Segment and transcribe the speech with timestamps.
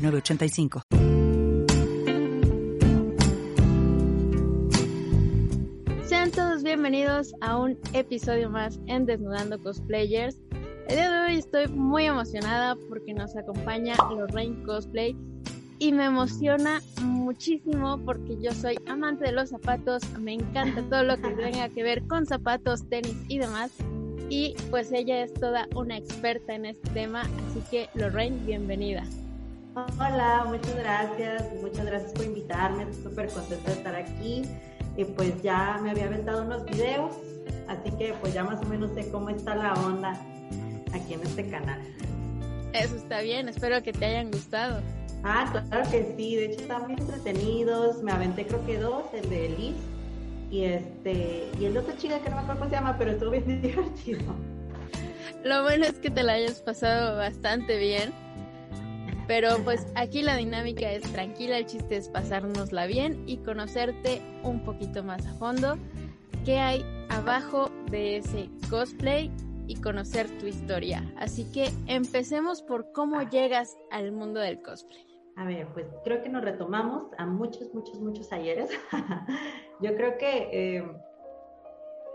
[0.00, 0.82] 985.
[6.04, 10.38] Sean todos bienvenidos a un episodio más en Desnudando Cosplayers.
[10.88, 15.16] El día de hoy estoy muy emocionada porque nos acompaña Lorraine Cosplay
[15.78, 21.16] y me emociona muchísimo porque yo soy amante de los zapatos, me encanta todo lo
[21.16, 23.72] que tenga que ver con zapatos, tenis y demás.
[24.28, 29.04] Y pues ella es toda una experta en este tema, así que Lorraine, bienvenida.
[29.74, 34.42] Hola, muchas gracias, muchas gracias por invitarme, estoy súper contenta de estar aquí.
[34.96, 37.14] Y pues ya me había aventado unos videos,
[37.68, 40.20] así que pues ya más o menos sé cómo está la onda
[40.92, 41.80] aquí en este canal.
[42.72, 44.80] Eso está bien, espero que te hayan gustado.
[45.22, 49.30] Ah, claro que sí, de hecho están muy entretenidos, me aventé creo que dos, el
[49.30, 49.76] de Liz
[50.50, 53.12] y este, y el de otra chica que no me acuerdo cómo se llama, pero
[53.12, 54.34] estuvo bien divertido.
[55.44, 58.12] Lo bueno es que te la hayas pasado bastante bien
[59.30, 64.64] pero pues aquí la dinámica es tranquila, el chiste es pasárnosla bien y conocerte un
[64.64, 65.78] poquito más a fondo.
[66.44, 69.30] ¿Qué hay abajo de ese cosplay?
[69.68, 71.14] y conocer tu historia.
[71.16, 75.06] Así que empecemos por cómo llegas al mundo del cosplay.
[75.36, 78.68] A ver, pues creo que nos retomamos a muchos, muchos, muchos ayeres.
[79.80, 80.92] Yo creo que eh,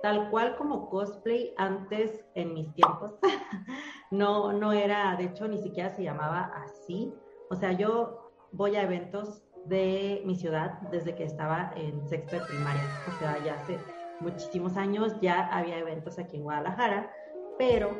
[0.02, 3.13] tal cual como cosplay antes en mis tiempos,
[4.11, 7.13] no, no era, de hecho ni siquiera se llamaba así.
[7.49, 12.45] O sea, yo voy a eventos de mi ciudad desde que estaba en sexto de
[12.45, 12.83] primaria.
[13.07, 13.77] O sea, ya hace
[14.19, 17.11] muchísimos años ya había eventos aquí en Guadalajara,
[17.57, 17.91] pero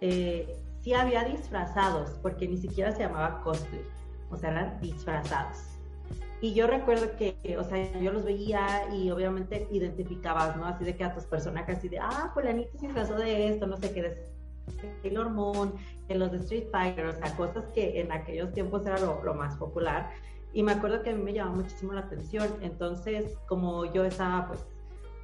[0.00, 3.84] eh, sí había disfrazados, porque ni siquiera se llamaba cosplay.
[4.30, 5.80] O sea, eran disfrazados.
[6.42, 10.64] Y yo recuerdo que, o sea, yo los veía y obviamente identificabas, ¿no?
[10.64, 13.76] Así de que a tus personajes, así de, ah, fulanito se disfrazó de esto, no
[13.76, 14.39] sé qué, de
[15.02, 15.74] Sailor Moon,
[16.08, 19.56] de los de Street Fighter, o sea, cosas que en aquellos tiempos era lo, más
[19.56, 20.10] popular.
[20.52, 22.48] Y me acuerdo que a mí me llamaba muchísimo la atención.
[22.60, 24.66] Entonces, como yo estaba, pues,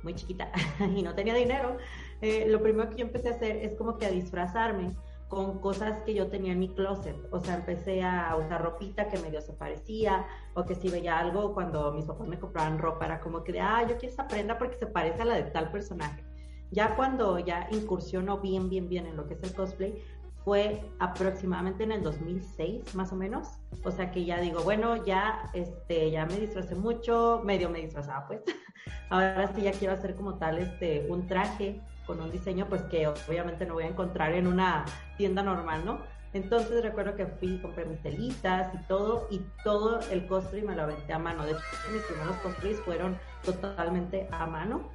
[0.02, 0.50] muy chiquita
[0.96, 1.76] y no tenía dinero,
[2.20, 4.92] eh, lo primero que yo empecé a hacer es como que a disfrazarme
[5.28, 7.16] con cosas que yo tenía en mi closet.
[7.30, 10.24] O sea, empecé a usar ropita que medio se parecía,
[10.54, 13.60] o que si veía algo cuando mis papás me compraban ropa, era como que de,
[13.60, 16.24] ah, yo quiero esa prenda porque se parece a la de tal personaje.
[16.70, 20.02] Ya cuando ya incursionó bien, bien, bien en lo que es el cosplay,
[20.44, 23.48] fue aproximadamente en el 2006, más o menos.
[23.84, 28.26] O sea que ya digo, bueno, ya, este, ya me disfrazé mucho, medio me disfrazaba,
[28.28, 28.42] pues.
[29.10, 33.06] Ahora sí ya quiero hacer como tal, este, un traje con un diseño pues que
[33.08, 34.84] obviamente no voy a encontrar en una
[35.16, 35.98] tienda normal, ¿no?
[36.32, 40.82] Entonces recuerdo que fui, compré mis telitas y todo, y todo el cosplay me lo
[40.82, 41.44] aventé a mano.
[41.44, 41.60] De hecho,
[41.92, 44.90] mis primeros cosplays fueron totalmente a mano.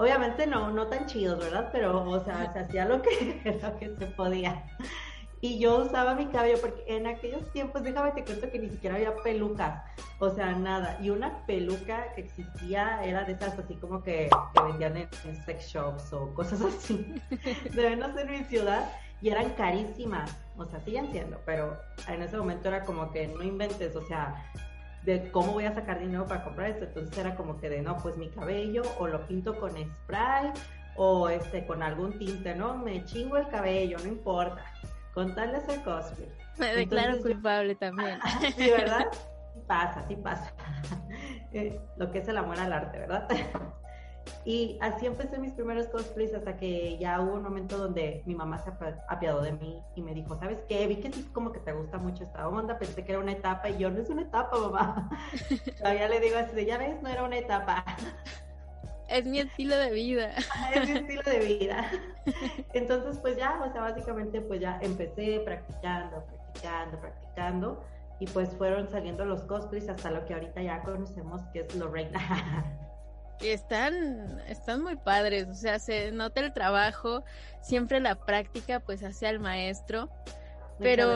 [0.00, 1.68] Obviamente no, no tan chidos, ¿verdad?
[1.72, 4.64] Pero, o sea, se hacía lo que, lo que se podía.
[5.42, 8.96] Y yo usaba mi cabello porque en aquellos tiempos, déjame te cuento que ni siquiera
[8.96, 9.82] había pelucas,
[10.18, 10.98] o sea, nada.
[11.02, 14.30] Y una peluca que existía era de esas así como que,
[14.64, 15.08] vendían en,
[15.44, 17.20] sex shops o cosas así.
[17.74, 18.90] Deben ser en mi ciudad
[19.20, 21.78] y eran carísimas, o sea, siguen siendo, pero
[22.08, 24.50] en ese momento era como que no inventes, o sea,
[25.04, 26.84] de cómo voy a sacar dinero para comprar esto.
[26.84, 30.52] Entonces era como que de no, pues mi cabello o lo pinto con spray
[30.96, 32.76] o este con algún tinte, ¿no?
[32.76, 34.64] Me chingo el cabello, no importa
[35.14, 36.28] con tal de ser cosplay.
[36.58, 38.18] Me declaro culpable también.
[38.56, 39.06] sí, ¿verdad?
[39.66, 40.52] Pasa, sí pasa.
[41.52, 43.26] Eh, lo que es el amor al arte, ¿verdad?
[44.44, 48.58] Y así empecé mis primeros cosplays hasta que ya hubo un momento donde mi mamá
[48.58, 48.70] se
[49.08, 50.86] apiadó de mí y me dijo, ¿sabes qué?
[50.86, 53.68] Vi que sí como que te gusta mucho esta onda, pensé que era una etapa
[53.68, 55.10] y yo no es una etapa, mamá.
[55.78, 57.84] Todavía le digo así, ya ves, no era una etapa.
[59.08, 60.34] Es mi estilo de vida.
[60.74, 61.90] Es mi estilo de vida.
[62.72, 67.84] Entonces, pues ya, o sea, básicamente pues ya empecé practicando, practicando, practicando
[68.20, 72.12] y pues fueron saliendo los cosplays hasta lo que ahorita ya conocemos que es Lorraine.
[73.40, 77.24] Están, están muy padres, o sea, se nota el trabajo,
[77.62, 80.10] siempre la práctica pues hace al maestro,
[80.78, 81.14] pero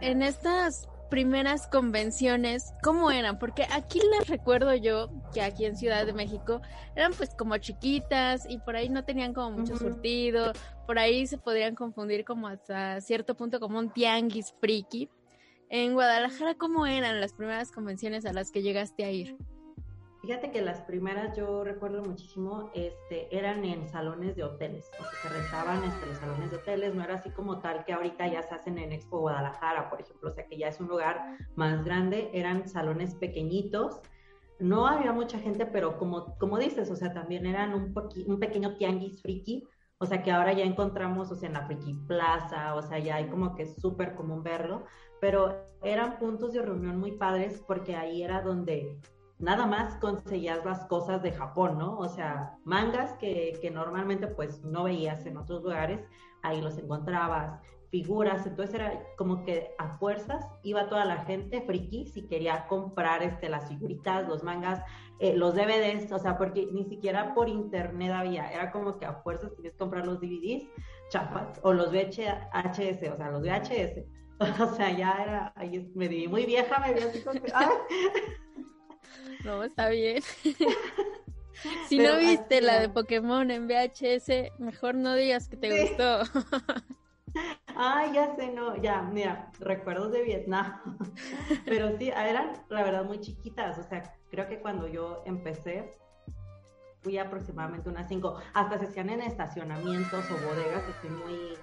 [0.00, 3.38] en estas primeras convenciones, ¿cómo eran?
[3.38, 6.60] Porque aquí las recuerdo yo, que aquí en Ciudad de México
[6.94, 10.52] eran pues como chiquitas y por ahí no tenían como mucho surtido,
[10.86, 15.08] por ahí se podrían confundir como hasta cierto punto como un tianguis friki.
[15.70, 19.36] En Guadalajara, ¿cómo eran las primeras convenciones a las que llegaste a ir?
[20.20, 25.16] Fíjate que las primeras yo recuerdo muchísimo, este, eran en salones de hoteles, o sea,
[25.20, 28.42] se rentaban este, los salones de hoteles, no era así como tal que ahorita ya
[28.42, 31.84] se hacen en Expo Guadalajara, por ejemplo, o sea, que ya es un lugar más
[31.84, 34.00] grande, eran salones pequeñitos,
[34.58, 37.94] no había mucha gente, pero como, como dices, o sea, también eran un,
[38.26, 39.68] un pequeño tianguis friki,
[39.98, 43.16] o sea, que ahora ya encontramos, o sea, en la Friki Plaza, o sea, ya
[43.16, 44.84] hay como que es súper común verlo,
[45.20, 49.00] pero eran puntos de reunión muy padres porque ahí era donde
[49.38, 51.98] nada más conseguías las cosas de Japón, ¿no?
[51.98, 56.00] O sea, mangas que, que, normalmente pues no veías en otros lugares,
[56.42, 62.06] ahí los encontrabas, figuras, entonces era como que a fuerzas iba toda la gente friki
[62.06, 64.82] si quería comprar este, las figuritas, los mangas,
[65.20, 69.14] eh, los DVDs, o sea, porque ni siquiera por internet había, era como que a
[69.14, 70.68] fuerzas tenías que comprar los DVDs,
[71.10, 74.04] chapas, o los VHS, o sea, los VHS,
[74.60, 77.52] o sea, ya era, ahí me di muy vieja, me vi así como que,
[79.44, 80.22] No, está bien.
[81.88, 86.20] si no viste la de Pokémon en VHS, mejor no digas que te gustó.
[87.76, 90.98] Ay, ya sé, no, ya, mira, recuerdos de Vietnam.
[91.64, 93.78] Pero sí, eran, la verdad, muy chiquitas.
[93.78, 95.90] O sea, creo que cuando yo empecé,
[97.00, 98.38] fui aproximadamente unas cinco.
[98.54, 101.56] Hasta se hacían en estacionamientos o bodegas, así muy.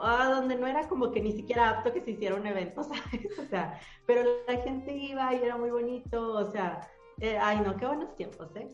[0.00, 3.38] Donde no era como que ni siquiera apto que se hiciera un evento, ¿sabes?
[3.38, 6.80] O sea, pero la gente iba y era muy bonito, o sea,
[7.20, 8.68] eh, ay, no, qué buenos tiempos, ¿eh?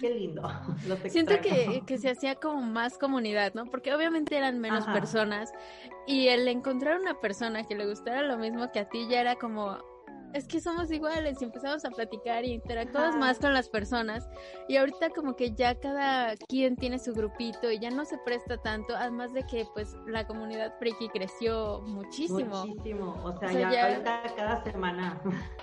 [0.00, 0.42] Qué, lindo.
[1.08, 3.66] Siento que, que, se hacía como más comunidad, ¿no?
[3.66, 5.52] Porque obviamente eran menos personas
[6.06, 9.36] y el encontrar una persona que le gustara lo mismo que a ti ya era
[9.36, 9.78] como,
[10.32, 14.28] es que somos iguales y empezamos a platicar y interactuamos más con las personas
[14.68, 18.58] y ahorita como que ya cada quien tiene su grupito y ya no se presta
[18.58, 22.66] tanto, además de que pues la comunidad friki creció muchísimo.
[22.66, 24.02] Muchísimo, o sea, ya,
[24.36, 25.20] cada semana.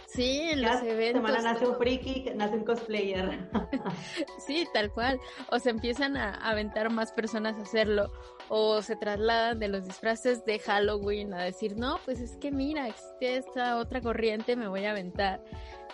[0.07, 1.25] Sí, en los eventos.
[1.25, 3.49] semana nace un friki, nace un cosplayer.
[4.45, 5.19] sí, tal cual.
[5.51, 8.11] O se empiezan a aventar más personas a hacerlo
[8.49, 12.87] o se trasladan de los disfraces de Halloween a decir, no, pues es que mira,
[12.87, 15.43] existe esta otra corriente, me voy a aventar.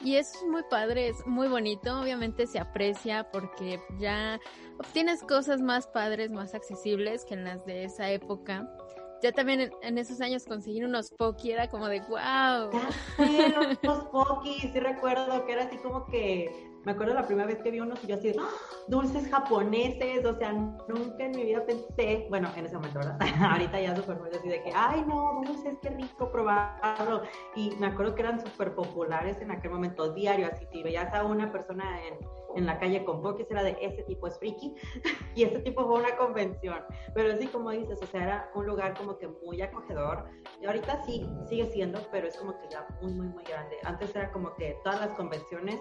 [0.04, 4.40] Y eso es muy padre, es muy bonito, obviamente se aprecia porque ya
[4.80, 8.68] obtienes cosas más padres, más accesibles que en las de esa época.
[9.22, 12.72] Ya también en, esos años conseguir unos Poki era como de wow.
[13.84, 17.72] los Poki, sí recuerdo que era así como que me acuerdo la primera vez que
[17.72, 18.50] vi unos y yo así, ¡Ah!
[18.88, 23.18] dulces japoneses, o sea, nunca en mi vida pensé, bueno, en ese momento, ¿verdad?
[23.52, 27.22] Ahorita ya súper muy así de que, ay, no, dulces, qué rico probarlo.
[27.56, 31.24] Y me acuerdo que eran súper populares en aquel momento, diario, así, si veías a
[31.24, 32.16] una persona en,
[32.56, 34.76] en la calle con Pokis, era de, ese tipo es friki,
[35.36, 36.84] y ese tipo fue una convención.
[37.14, 40.26] Pero sí, como dices, o sea, era un lugar como que muy acogedor,
[40.60, 43.78] y ahorita sí, sigue siendo, pero es como que ya muy, muy, muy grande.
[43.84, 45.80] Antes era como que todas las convenciones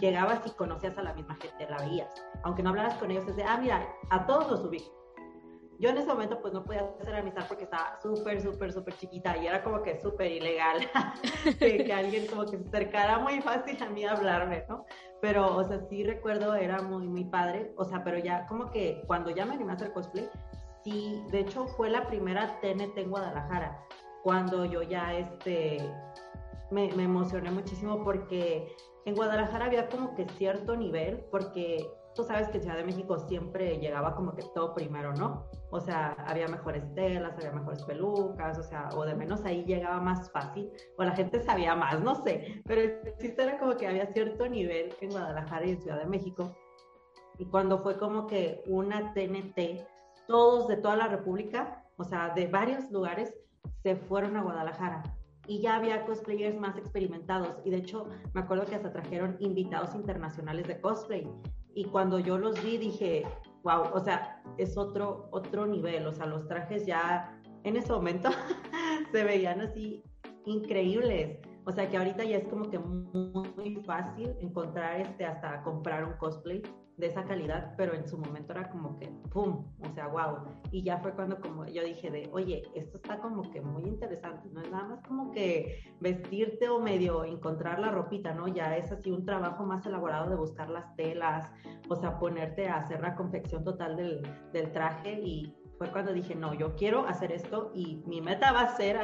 [0.00, 2.12] llegabas y conocías a la misma gente, la veías.
[2.42, 4.82] Aunque no hablaras con ellos, es de, ah, mira, a todos los subí.
[5.78, 9.36] Yo en ese momento pues no podía hacer amistad porque estaba súper, súper, súper chiquita
[9.36, 10.78] y era como que súper ilegal
[11.58, 14.86] que, alguien como que se acercara muy fácil a mí a hablarme, ¿no?
[15.20, 19.02] Pero, o sea, sí recuerdo, era muy, muy padre, o sea, pero ya como que
[19.06, 20.28] cuando ya me animé a hacer cosplay,
[20.82, 23.78] sí, de hecho fue la primera TNT en Guadalajara,
[24.22, 25.78] cuando yo ya, este,
[26.70, 28.74] me, me emocioné muchísimo porque
[29.06, 33.78] en Guadalajara había como que cierto nivel, porque tú sabes que Ciudad de México siempre
[33.78, 35.46] llegaba como que todo primero, ¿no?
[35.70, 40.00] O sea, había mejores telas, había mejores pelucas, o sea, o de menos ahí llegaba
[40.00, 42.82] más fácil, o la gente sabía más, no sé, pero
[43.20, 46.56] sí era como que había cierto nivel en Guadalajara y en Ciudad de México.
[47.38, 49.86] Y cuando fue como que una TNT,
[50.26, 53.32] todos de toda la República, o sea, de varios lugares,
[53.84, 55.04] se fueron a Guadalajara
[55.48, 57.56] y ya había cosplayers más experimentados.
[57.64, 61.28] Y de hecho me acuerdo que hasta trajeron invitados internacionales de cosplay.
[61.74, 63.24] Y cuando yo los vi dije,
[63.62, 68.30] wow, o sea, es otro, otro nivel, o sea, los trajes ya en ese momento
[69.12, 70.02] se veían así
[70.46, 71.38] increíbles.
[71.64, 76.12] O sea que ahorita ya es como que muy, fácil encontrar este hasta comprar un
[76.18, 76.62] cosplay
[76.96, 79.66] de esa calidad, pero en su momento era como que ¡pum!
[79.80, 80.38] O sea, wow.
[80.70, 84.48] Y ya fue cuando como yo dije de, oye, esto está como que muy interesante,
[84.50, 88.48] no es nada más como que vestirte o medio encontrar la ropita, ¿no?
[88.48, 91.50] Ya es así un trabajo más elaborado de buscar las telas,
[91.88, 94.22] o sea, ponerte a hacer la confección total del,
[94.52, 98.62] del traje y fue cuando dije, no, yo quiero hacer esto y mi meta va
[98.62, 98.98] a ser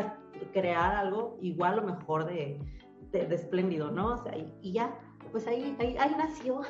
[0.53, 2.59] crear algo igual o mejor de,
[3.11, 4.15] de, espléndido, ¿no?
[4.15, 4.99] O sea, y, ya,
[5.31, 6.63] pues ahí, ahí, nació.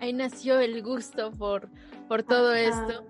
[0.00, 1.68] Ahí nació el gusto por,
[2.08, 3.06] por todo esto.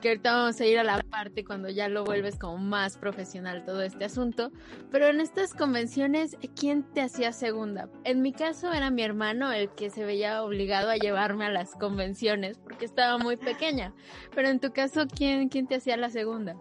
[0.00, 3.64] que ahorita vamos a ir a la parte cuando ya lo vuelves como más profesional
[3.64, 4.52] todo este asunto.
[4.90, 7.88] Pero en estas convenciones, ¿quién te hacía segunda?
[8.04, 11.72] En mi caso era mi hermano el que se veía obligado a llevarme a las
[11.72, 13.94] convenciones porque estaba muy pequeña.
[14.34, 16.54] Pero en tu caso, ¿quién, quién te hacía la segunda?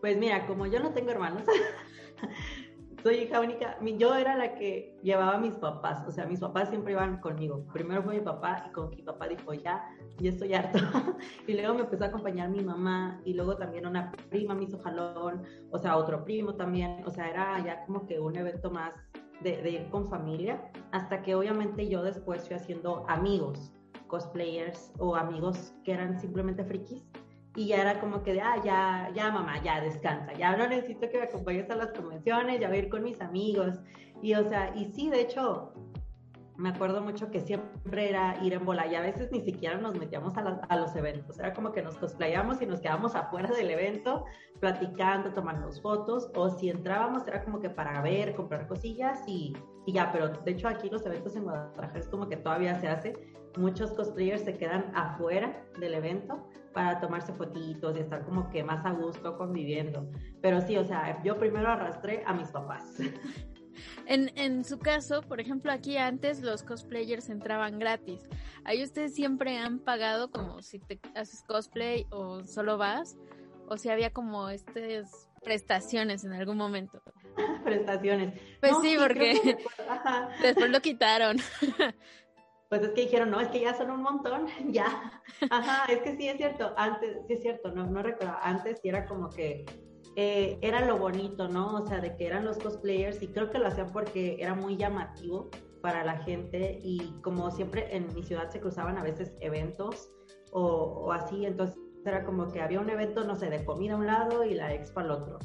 [0.00, 1.42] Pues mira, como yo no tengo hermanos,
[3.02, 3.78] soy hija única.
[3.98, 7.64] Yo era la que llevaba a mis papás, o sea, mis papás siempre iban conmigo.
[7.72, 9.84] Primero fue mi papá y con mi papá dijo, ya,
[10.18, 10.78] ya estoy harto.
[11.46, 14.78] y luego me empezó a acompañar mi mamá y luego también una prima me hizo
[14.78, 17.02] jalón, o sea, otro primo también.
[17.06, 18.92] O sea, era ya como que un evento más
[19.42, 23.72] de, ir con familia, hasta que obviamente yo después fui haciendo amigos,
[24.06, 27.09] cosplayers o amigos que eran simplemente frikis
[27.56, 31.08] y ya era como que de, ah, ya, ya mamá, ya descansa, ya no necesito
[31.08, 33.80] que me acompañes a las convenciones, ya voy a ir con mis amigos.
[34.22, 35.72] Y o sea, y sí, de hecho,
[36.56, 39.94] me acuerdo mucho que siempre era ir en bola y a veces ni siquiera nos
[39.98, 43.70] metíamos a, a los eventos, era como que nos cosplayamos y nos quedábamos afuera del
[43.70, 44.26] evento
[44.60, 49.92] platicando, tomando fotos, o si entrábamos era como que para ver, comprar cosillas y, y
[49.92, 53.14] ya, pero de hecho aquí los eventos en Guadalajara es como que todavía se hace,
[53.56, 58.84] muchos cosplayers se quedan afuera del evento para tomarse fotitos y estar como que más
[58.86, 60.10] a gusto conviviendo.
[60.40, 62.84] Pero sí, o sea, yo primero arrastré a mis papás.
[64.04, 68.28] En, en su caso, por ejemplo, aquí antes los cosplayers entraban gratis.
[68.64, 73.16] Ahí ustedes siempre han pagado como si te haces cosplay o solo vas,
[73.68, 77.02] o si había como estas prestaciones en algún momento.
[77.64, 78.38] prestaciones.
[78.60, 79.56] Pues sí, porque
[80.42, 81.38] después lo quitaron.
[82.70, 85.22] pues es que dijeron, no, es que ya son un montón, ya.
[85.50, 88.88] Ajá, es que sí es cierto, antes, sí es cierto, no, no recuerdo, antes sí
[88.88, 89.66] era como que
[90.16, 91.82] eh, era lo bonito, ¿no?
[91.82, 94.76] O sea, de que eran los cosplayers y creo que lo hacían porque era muy
[94.76, 95.50] llamativo
[95.82, 100.12] para la gente y como siempre en mi ciudad se cruzaban a veces eventos
[100.52, 103.96] o, o así, entonces era como que había un evento, no sé, de comida a
[103.96, 105.38] un lado y la expo al otro.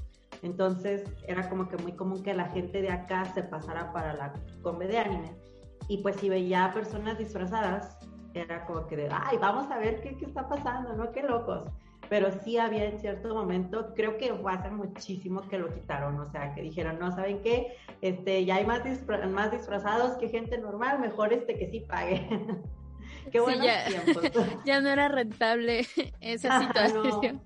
[0.44, 4.34] Entonces era como que muy común que la gente de acá se pasara para la
[4.62, 5.46] combe de anime
[5.88, 7.98] y pues si veía personas disfrazadas,
[8.34, 11.12] era como que de, ay, vamos a ver qué, qué está pasando, ¿no?
[11.12, 11.70] Qué locos.
[12.10, 16.30] Pero sí había en cierto momento, creo que fue hace muchísimo que lo quitaron, o
[16.32, 17.78] sea, que dijeron, no, ¿saben qué?
[18.02, 18.82] Este, ya hay más,
[19.30, 22.28] más disfrazados que gente normal, mejor este que sí pague.
[23.32, 24.24] qué buenos ya, tiempos.
[24.66, 25.88] ya no era rentable
[26.22, 27.42] esa situación.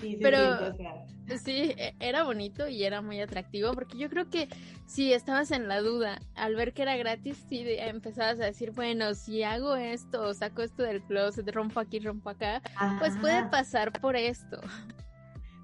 [0.00, 1.06] Sí, sí, Pero sí, o sea,
[1.38, 4.48] sí, e- era bonito y era muy atractivo porque yo creo que
[4.86, 9.14] si estabas en la duda, al ver que era gratis, sí empezabas a decir, bueno,
[9.14, 12.62] si hago esto saco esto del closet, rompo aquí, rompo acá,
[12.98, 14.60] pues puede pasar por esto.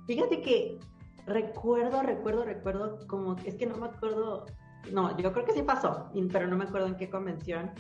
[0.07, 0.79] Fíjate que
[1.27, 4.47] recuerdo, recuerdo, recuerdo, como es que no me acuerdo,
[4.93, 7.73] no, yo creo que sí pasó, pero no me acuerdo en qué convención,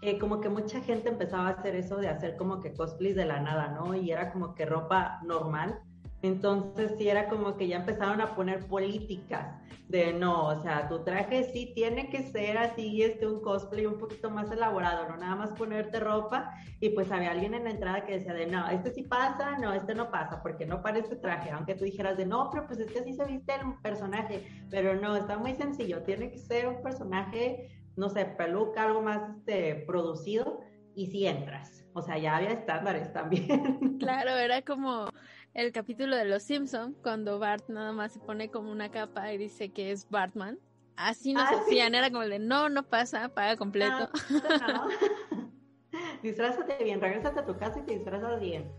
[0.00, 3.24] que como que mucha gente empezaba a hacer eso de hacer como que cosplays de
[3.26, 3.94] la nada, ¿no?
[3.94, 5.80] Y era como que ropa normal.
[6.26, 9.54] Entonces sí era como que ya empezaron a poner políticas
[9.88, 13.98] de no, o sea, tu traje sí tiene que ser así, este, un cosplay un
[13.98, 18.04] poquito más elaborado, no nada más ponerte ropa y pues había alguien en la entrada
[18.04, 21.50] que decía de no, este sí pasa, no, este no pasa, porque no parece traje,
[21.50, 25.00] aunque tú dijeras de no, pero pues es que así se viste el personaje, pero
[25.00, 29.84] no, está muy sencillo, tiene que ser un personaje, no sé, peluca, algo más este,
[29.86, 30.62] producido
[30.96, 33.98] y si entras, o sea, ya había estándares también.
[34.00, 35.08] Claro, era como
[35.56, 39.38] el capítulo de Los Simpson cuando Bart nada más se pone como una capa y
[39.38, 40.58] dice que es Bartman.
[40.96, 41.56] Así nos Ah, sí.
[41.60, 44.10] hacían, era como el de no, no pasa, paga completo.
[44.30, 44.88] No, no.
[46.22, 48.70] Disfrázate bien, regrésate a tu casa y te disfrazas bien.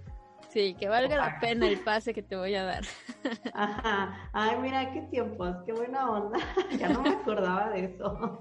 [0.50, 2.84] Sí, que valga la pena el pase que te voy a dar.
[3.54, 4.30] Ajá.
[4.34, 6.38] Ay, mira qué tiempos, qué buena onda.
[6.80, 8.40] Ya no me acordaba de eso.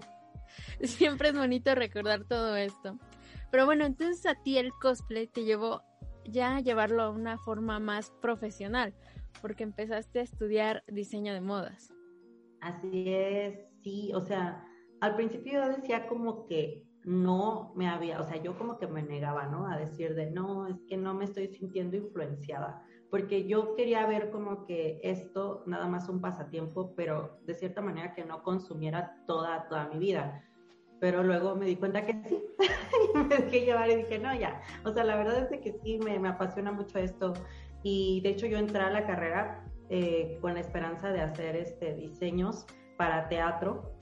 [0.83, 2.99] Siempre es bonito recordar todo esto.
[3.51, 5.83] Pero bueno, entonces a ti el cosplay te llevó
[6.31, 8.95] ya llevarlo a una forma más profesional,
[9.41, 11.93] porque empezaste a estudiar diseño de modas.
[12.61, 14.65] Así es, sí, o sea,
[15.01, 19.03] al principio yo decía como que no me había, o sea, yo como que me
[19.03, 19.69] negaba, ¿no?
[19.69, 24.31] A decir de no, es que no me estoy sintiendo influenciada, porque yo quería ver
[24.31, 29.69] como que esto nada más un pasatiempo, pero de cierta manera que no consumiera toda,
[29.69, 30.43] toda mi vida.
[31.01, 32.43] Pero luego me di cuenta que sí,
[33.15, 35.99] y me dejé llevar y dije, no, ya, o sea, la verdad es que sí,
[35.99, 37.35] me, me apasiona mucho esto,
[37.83, 41.95] y de hecho yo entré a la carrera eh, con la esperanza de hacer este,
[41.95, 43.93] diseños para teatro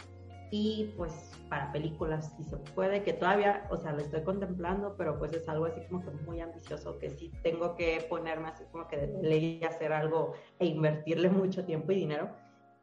[0.51, 5.19] y pues para películas, si se puede, que todavía, o sea, lo estoy contemplando, pero
[5.19, 8.89] pues es algo así como que muy ambicioso, que sí tengo que ponerme así como
[8.89, 12.31] que de ley hacer algo e invertirle mucho tiempo y dinero.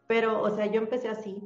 [0.06, 1.42] Pero, o sea, yo empecé así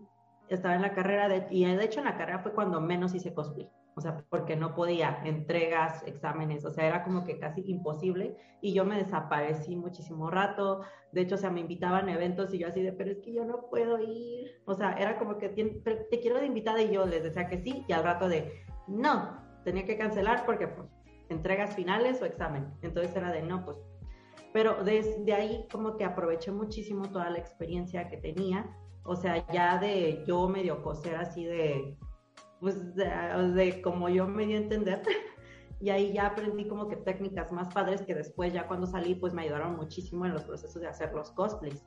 [0.49, 3.33] estaba en la carrera de, y de hecho en la carrera fue cuando menos hice
[3.33, 8.35] cosplay o sea, porque no podía, entregas, exámenes, o sea, era como que casi imposible
[8.61, 10.81] y yo me desaparecí muchísimo rato,
[11.13, 13.33] de hecho, o sea, me invitaban a eventos y yo así de, pero es que
[13.33, 17.05] yo no puedo ir, o sea, era como que te quiero de invitada y yo
[17.05, 20.89] les decía que sí y al rato de, no, tenía que cancelar porque pues
[21.29, 23.77] entregas finales o examen, entonces era de, no, pues,
[24.51, 28.69] pero desde ahí como que aproveché muchísimo toda la experiencia que tenía,
[29.05, 31.97] o sea, ya de yo medio coser así de
[32.59, 35.01] pues de, como yo me di a entender.
[35.79, 39.33] y ahí ya aprendí como que técnicas más padres que después ya cuando salí pues
[39.33, 41.85] me ayudaron muchísimo en los procesos de hacer los cosplays.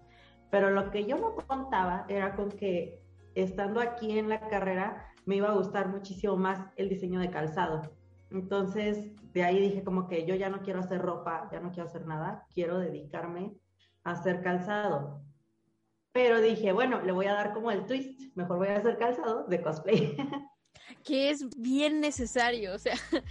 [0.50, 3.02] Pero lo que yo no contaba era con que
[3.34, 7.82] estando aquí en la carrera me iba a gustar muchísimo más el diseño de calzado.
[8.30, 11.88] Entonces de ahí dije como que yo ya no quiero hacer ropa, ya no quiero
[11.88, 13.54] hacer nada, quiero dedicarme
[14.04, 15.27] a hacer calzado.
[16.18, 19.44] Pero dije, bueno, le voy a dar como el twist, mejor voy a hacer calzado
[19.44, 20.16] de cosplay.
[21.04, 22.96] que es bien necesario, o sea,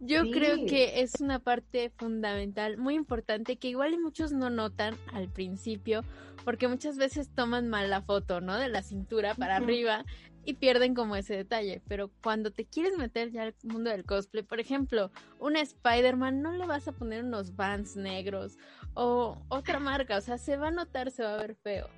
[0.00, 5.30] yo creo que es una parte fundamental, muy importante, que igual muchos no notan al
[5.30, 6.04] principio,
[6.44, 8.58] porque muchas veces toman mal la foto, ¿no?
[8.58, 10.04] De la cintura para arriba
[10.44, 14.42] y pierden como ese detalle, pero cuando te quieres meter ya al mundo del cosplay,
[14.42, 18.58] por ejemplo, una Spider-Man, no le vas a poner unos Vans negros
[18.92, 21.88] o otra marca, o sea, se va a notar, se va a ver feo.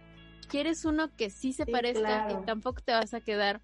[0.49, 3.61] Quieres uno que sí se parezca y tampoco te vas a quedar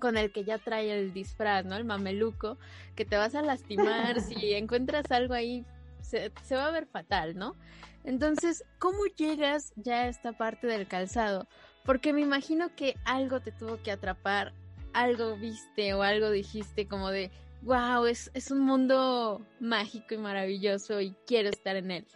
[0.00, 1.76] con el que ya trae el disfraz, ¿no?
[1.76, 2.58] El mameluco,
[2.96, 5.64] que te vas a lastimar si encuentras algo ahí,
[6.00, 7.54] se, va a ver fatal, ¿no?
[8.02, 11.46] Entonces, ¿cómo llegas ya a esta parte del calzado?
[11.84, 14.54] Porque me imagino que algo te tuvo que atrapar,
[14.92, 17.30] algo viste o algo dijiste como de,
[17.62, 22.06] wow, es, es un mundo mágico y maravilloso y quiero estar en él.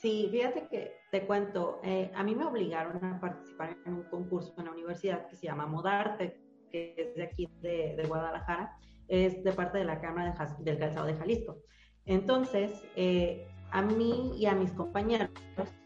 [0.00, 4.54] Sí, fíjate que te cuento, eh, a mí me obligaron a participar en un concurso
[4.56, 6.40] en la universidad que se llama Modarte
[6.70, 8.76] que es de aquí de, Guadalajara,
[9.08, 11.58] es de parte de la Cámara del Calzado de Jalisco.
[12.06, 15.30] Entonces, eh, a mí y a mis compañeros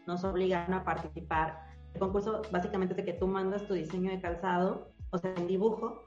[0.07, 1.59] nos obligan a participar.
[1.93, 5.47] El concurso básicamente es de que tú mandas tu diseño de calzado, o sea, en
[5.47, 6.05] dibujo,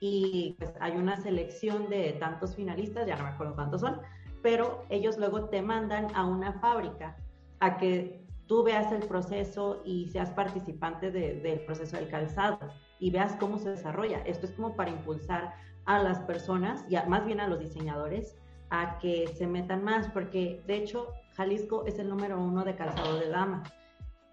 [0.00, 4.00] y pues hay una selección de tantos finalistas, ya no me acuerdo cuántos son,
[4.42, 7.16] pero ellos luego te mandan a una fábrica
[7.60, 12.58] a que tú veas el proceso y seas participante del proceso del calzado
[12.98, 14.20] y veas cómo se desarrolla.
[14.20, 18.36] Esto es como para impulsar a las personas y más bien a los diseñadores
[18.70, 23.18] a que se metan más, porque de hecho Jalisco es el número uno de calzado
[23.18, 23.62] de dama.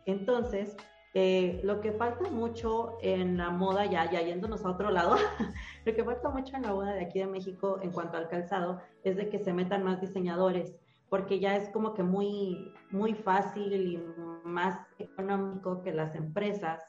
[0.06, 0.76] Entonces,
[1.14, 5.16] eh, lo que falta mucho en la moda, ya, ya yéndonos a otro lado,
[5.86, 8.82] lo que falta mucho en la moda de aquí de México en cuanto al calzado
[9.04, 10.76] es de que se metan más diseñadores,
[11.14, 14.04] porque ya es como que muy, muy fácil y
[14.44, 16.82] más económico que las empresas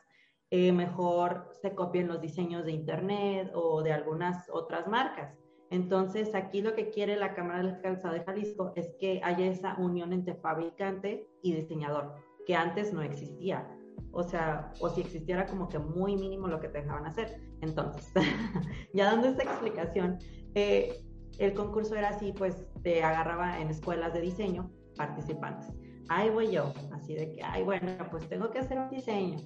[0.48, 5.36] eh, mejor se copien los diseños de Internet o de algunas otras marcas.
[5.68, 9.76] Entonces, aquí lo que quiere la Cámara del Calzado de Jalisco es que haya esa
[9.76, 12.14] unión entre fabricante y diseñador,
[12.46, 13.68] que antes no existía.
[14.10, 17.42] O sea, o si existiera como que muy mínimo lo que te dejaban hacer.
[17.60, 18.10] Entonces,
[18.94, 20.16] ya dando esta explicación,
[20.54, 21.03] eh,
[21.38, 25.68] el concurso era así, pues te agarraba en escuelas de diseño participantes.
[26.08, 29.38] Ahí voy yo, así de que, ay, bueno, pues tengo que hacer un diseño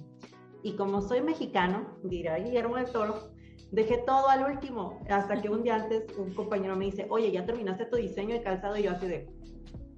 [0.63, 3.31] y como soy mexicano, dirá Guillermo del Toro,
[3.71, 7.45] dejé todo al último, hasta que un día antes un compañero me dice, oye, ya
[7.45, 9.29] terminaste tu diseño de calzado, y yo así de,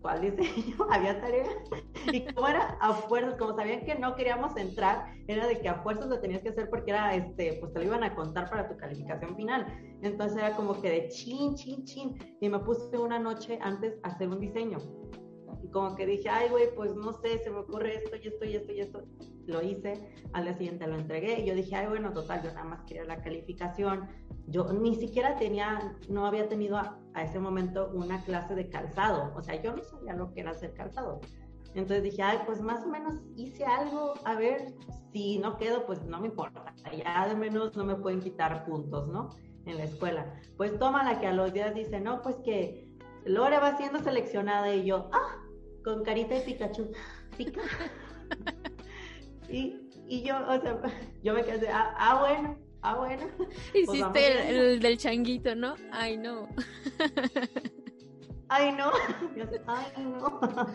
[0.02, 0.76] ¿cuál diseño?
[0.90, 1.46] Había tarea.
[2.12, 5.76] Y como era a fuerzas, como sabían que no queríamos entrar, era de que a
[5.84, 8.68] fuerzas lo tenías que hacer porque era, este, pues te lo iban a contar para
[8.68, 9.66] tu calificación final.
[10.02, 12.38] Entonces era como que de chin, chin, chin.
[12.40, 14.80] Y me puse una noche antes a hacer un diseño
[15.64, 18.46] y como que dije, ay, güey, pues no sé, se me ocurre esto y esto
[18.46, 19.04] y esto y esto.
[19.48, 19.94] Lo hice,
[20.34, 23.04] al día siguiente lo entregué y yo dije, ay, bueno, total, yo nada más quería
[23.06, 24.08] la calificación.
[24.52, 29.42] Yo ni siquiera tenía, no había tenido a, ese momento una clase de calzado, o
[29.42, 31.22] sea, yo no sabía lo que era hacer calzado.
[31.74, 34.74] Entonces dije, ay, pues más o menos hice algo, a ver,
[35.14, 39.08] si no quedo, pues no me importa, ya de menos no me pueden quitar puntos,
[39.08, 39.30] ¿no?
[39.66, 40.34] En la escuela.
[40.58, 42.90] Pues toma la que a los días dice, no, pues que
[43.26, 45.38] Lore va siendo seleccionada y yo, ah,
[45.84, 46.92] con carita de Pikachu.
[47.38, 47.62] Pica.
[49.50, 50.82] y, y yo, o sea,
[51.24, 53.24] yo me quedé, ah, ah bueno, ah, bueno.
[53.38, 55.76] Pues Hiciste el, del changuito, ¿no?
[55.92, 56.48] Ay, no.
[58.50, 58.92] Ay, no.
[59.68, 60.68] Ay, no.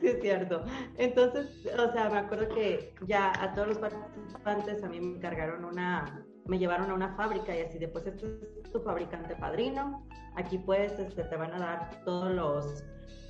[0.00, 0.62] Sí, es cierto.
[0.98, 5.64] Entonces, o sea, me acuerdo que ya a todos los participantes a mí me cargaron
[5.64, 8.26] una, me llevaron a una fábrica y así de, pues este
[8.62, 12.84] es tu fabricante padrino, aquí pues este, te van a dar todos los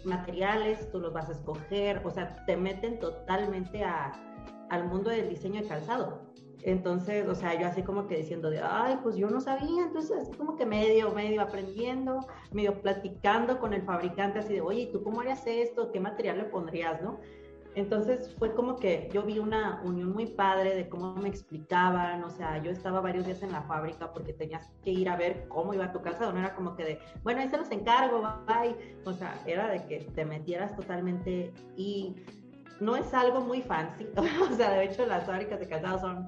[0.05, 4.11] materiales, tú los vas a escoger, o sea, te meten totalmente a,
[4.71, 6.33] al mundo del diseño de calzado.
[6.63, 10.17] Entonces, o sea, yo así como que diciendo de, ay, pues yo no sabía, entonces
[10.23, 14.93] así como que medio, medio aprendiendo, medio platicando con el fabricante así de, oye, ¿y
[14.93, 15.93] tú cómo harías esto?
[15.93, 17.21] ¿Qué material le pondrías, no?
[17.77, 22.31] Entonces fue como que yo vi una unión muy padre de cómo me explicaban, o
[22.31, 25.75] sea, yo estaba varios días en la fábrica porque tenías que ir a ver cómo
[25.75, 29.13] iba tu calzado, no era como que de, bueno, ahí se los encargo, bye, o
[29.13, 32.17] sea, era de que te metieras totalmente y
[32.81, 36.27] no es algo muy fancy, o sea, de hecho las fábricas de calzado son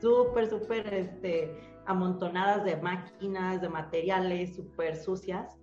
[0.00, 1.56] súper, súper, este,
[1.86, 5.58] amontonadas de máquinas, de materiales, súper sucias,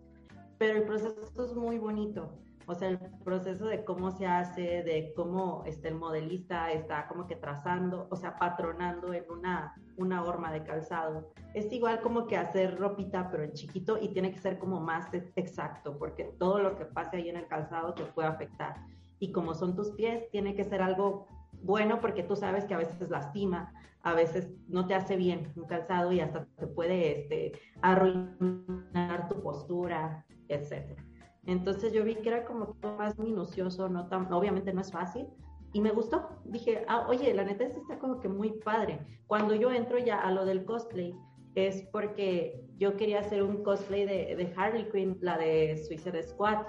[0.58, 5.13] pero el proceso es muy bonito o sea, el proceso de cómo se hace, de
[5.15, 10.52] cómo este, el modelista está como que trazando, o sea, patronando en una, una horma
[10.52, 11.34] de calzado.
[11.54, 15.08] Es igual como que hacer ropita, pero en chiquito y tiene que ser como más
[15.13, 18.76] exacto, porque todo lo que pase ahí en el calzado te puede afectar.
[19.19, 21.28] Y como son tus pies, tiene que ser algo
[21.62, 25.65] bueno porque tú sabes que a veces lastima, a veces no te hace bien un
[25.65, 31.04] calzado y hasta te puede este, arruinar tu postura, etcétera.
[31.45, 35.28] Entonces yo vi que era como más minucioso, no tan, obviamente no es fácil,
[35.73, 36.30] y me gustó.
[36.45, 38.99] Dije, ah, oye, la neta está como que muy padre.
[39.28, 41.15] Cuando yo entro ya a lo del cosplay,
[41.56, 46.60] es porque yo quería hacer un cosplay de, de Harley Quinn, la de Suicide Squad,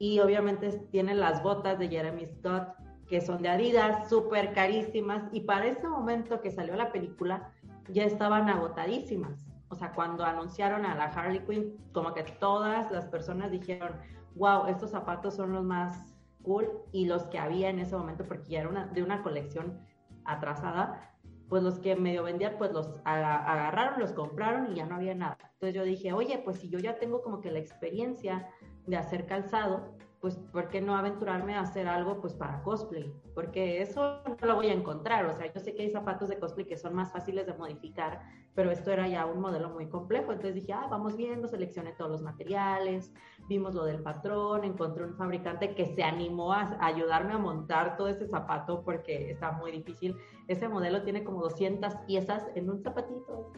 [0.00, 2.74] y obviamente tiene las botas de Jeremy Scott,
[3.06, 7.52] que son de Adidas, súper carísimas, y para ese momento que salió la película,
[7.90, 9.46] ya estaban agotadísimas.
[9.68, 13.92] O sea, cuando anunciaron a la Harley Quinn, como que todas las personas dijeron,
[14.36, 18.48] wow, estos zapatos son los más cool y los que había en ese momento, porque
[18.48, 19.80] ya era una, de una colección
[20.24, 21.12] atrasada,
[21.50, 25.36] pues los que medio vendían, pues los agarraron, los compraron y ya no había nada.
[25.42, 28.48] Entonces yo dije, oye, pues si yo ya tengo como que la experiencia
[28.90, 33.10] de hacer calzado, pues ¿por qué no aventurarme a hacer algo pues para cosplay?
[33.34, 36.38] Porque eso no lo voy a encontrar, o sea, yo sé que hay zapatos de
[36.38, 38.20] cosplay que son más fáciles de modificar,
[38.54, 42.10] pero esto era ya un modelo muy complejo, entonces dije, ah, vamos viendo, seleccioné todos
[42.10, 43.14] los materiales,
[43.48, 48.08] vimos lo del patrón, encontré un fabricante que se animó a ayudarme a montar todo
[48.08, 50.16] ese zapato porque está muy difícil.
[50.48, 53.52] Ese modelo tiene como 200 piezas en un zapatito.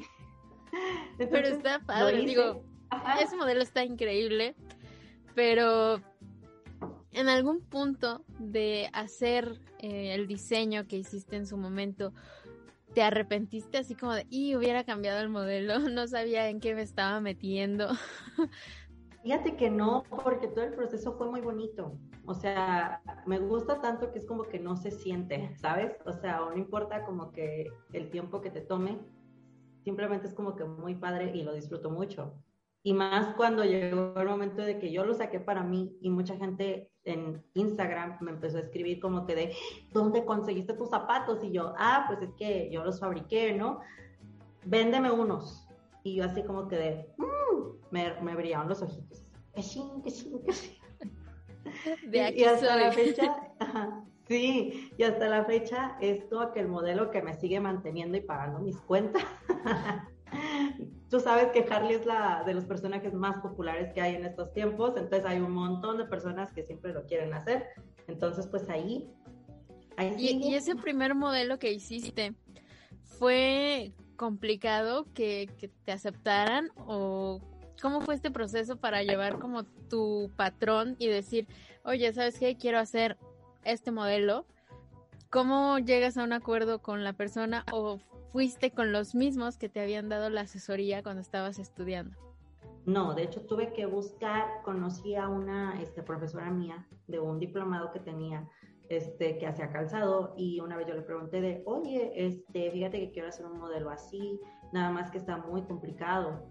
[1.19, 2.63] pero está padre, digo,
[3.21, 4.55] ese modelo está increíble,
[5.35, 6.01] pero
[7.13, 12.13] en algún punto de hacer eh, el diseño que hiciste en su momento,
[12.95, 16.83] te arrepentiste así como de, y hubiera cambiado el modelo, no sabía en qué me
[16.83, 17.89] estaba metiendo.
[19.23, 21.97] Fíjate que no, porque todo el proceso fue muy bonito.
[22.27, 25.93] O sea, me gusta tanto que es como que no se siente, ¿sabes?
[26.07, 28.99] O sea, no importa como que el tiempo que te tome,
[29.85, 32.35] simplemente es como que muy padre y lo disfruto mucho.
[32.85, 36.37] Y más cuando llegó el momento de que yo lo saqué para mí y mucha
[36.37, 39.55] gente en Instagram me empezó a escribir como que de,
[39.93, 41.45] ¿dónde conseguiste tus zapatos?
[41.45, 43.81] Y yo, ah, pues es que yo los fabriqué, ¿no?
[44.65, 45.69] Véndeme unos.
[46.03, 49.31] Y yo así como que de, mm", me, me brillaban los ojitos.
[52.07, 53.37] De y, hasta la fecha,
[54.29, 58.21] sí, y hasta la fecha es como que el modelo que me sigue manteniendo y
[58.21, 59.23] pagando mis cuentas.
[61.13, 64.51] Tú sabes que Harley es la de los personajes más populares que hay en estos
[64.55, 67.67] tiempos, entonces hay un montón de personas que siempre lo quieren hacer.
[68.09, 69.07] Entonces, pues ahí.
[70.17, 72.33] y, ese primer modelo que hiciste,
[73.03, 77.43] ¿fue complicado que, que te aceptaran o
[77.83, 81.47] cómo fue este proceso para llevar como tu patrón y decir,
[81.85, 82.57] oye, ¿sabes qué?
[82.57, 83.19] Quiero hacer
[83.65, 84.47] este modelo.
[85.29, 88.01] ¿Cómo llegas a un acuerdo con la persona o
[88.33, 92.17] fuiste con los mismos que te habían dado la asesoría cuando estabas estudiando?
[92.87, 97.93] No, de hecho tuve que buscar, conocí a una este, profesora mía de un diplomado
[97.93, 98.49] que tenía,
[98.89, 103.13] este, que hacía calzado y una vez yo le pregunté de, oye, este, fíjate que
[103.13, 104.41] quiero hacer un modelo así,
[104.73, 106.43] nada más que está muy complicado.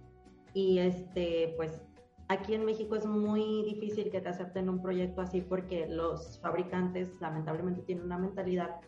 [0.54, 1.82] Y este, pues
[2.30, 7.10] aquí en México es muy difícil que te acepten un proyecto así porque los fabricantes
[7.20, 8.80] lamentablemente tienen una mentalidad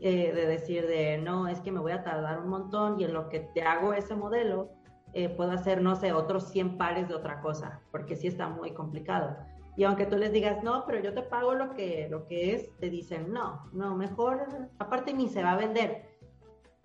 [0.00, 3.12] eh, de decir de no, es que me voy a tardar un montón y en
[3.12, 4.70] lo que te hago ese modelo
[5.12, 8.72] eh, puedo hacer, no sé, otros 100 pares de otra cosa, porque sí está muy
[8.72, 9.36] complicado.
[9.76, 12.76] Y aunque tú les digas, no, pero yo te pago lo que, lo que es,
[12.78, 14.46] te dicen, no, no, mejor,
[14.78, 16.04] aparte ni se va a vender.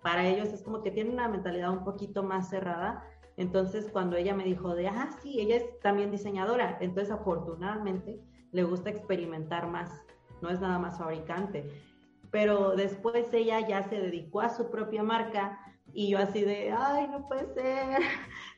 [0.02, 3.04] Para ellos es como que tienen una mentalidad un poquito más cerrada.
[3.36, 8.20] Entonces, cuando ella me dijo de, ah, sí, ella es también diseñadora, entonces afortunadamente
[8.52, 9.90] le gusta experimentar más,
[10.40, 11.68] no es nada más fabricante
[12.34, 15.56] pero después ella ya se dedicó a su propia marca
[15.92, 18.02] y yo así de, ay, no puede ser.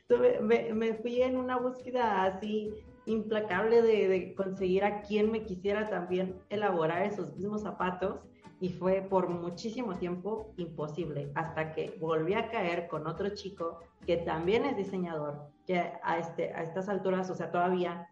[0.73, 2.73] me, fui en una búsqueda así
[3.05, 8.19] implacable de, de, conseguir a quien me quisiera también elaborar esos mismos zapatos
[8.59, 14.17] y fue por muchísimo tiempo imposible, hasta que volví a caer con otro chico que
[14.17, 18.09] también es diseñador, que a, este, a estas alturas, o sea, todavía,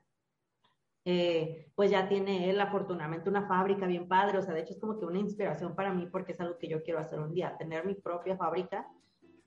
[1.07, 4.79] eh, pues ya tiene él afortunadamente una fábrica bien padre, o sea, de hecho es
[4.79, 7.55] como que una inspiración para mí porque es algo que yo quiero hacer un día,
[7.57, 8.87] tener mi propia fábrica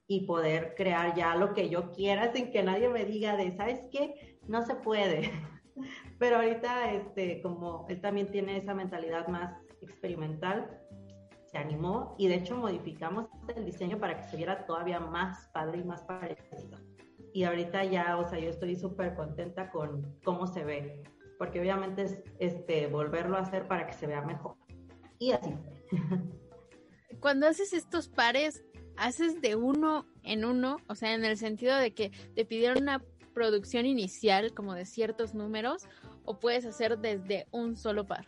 [0.06, 3.80] y poder crear ya lo que yo quiera sin que nadie me diga de, ¿sabes
[3.90, 4.38] qué?
[4.46, 5.32] No se puede.
[6.18, 10.80] Pero ahorita, este, como él también tiene esa mentalidad más experimental,
[11.44, 15.78] se animó y de hecho modificamos el diseño para que se viera todavía más padre
[15.78, 16.78] y más parecido.
[17.32, 21.02] Y ahorita ya, o sea, yo estoy súper contenta con cómo se ve,
[21.38, 24.56] porque obviamente es este, volverlo a hacer para que se vea mejor.
[25.18, 25.54] Y así.
[27.20, 28.64] Cuando haces estos pares,
[28.96, 33.02] haces de uno en uno, o sea, en el sentido de que te pidieron una
[33.34, 35.88] producción inicial como de ciertos números,
[36.24, 38.26] o puedes hacer desde un solo par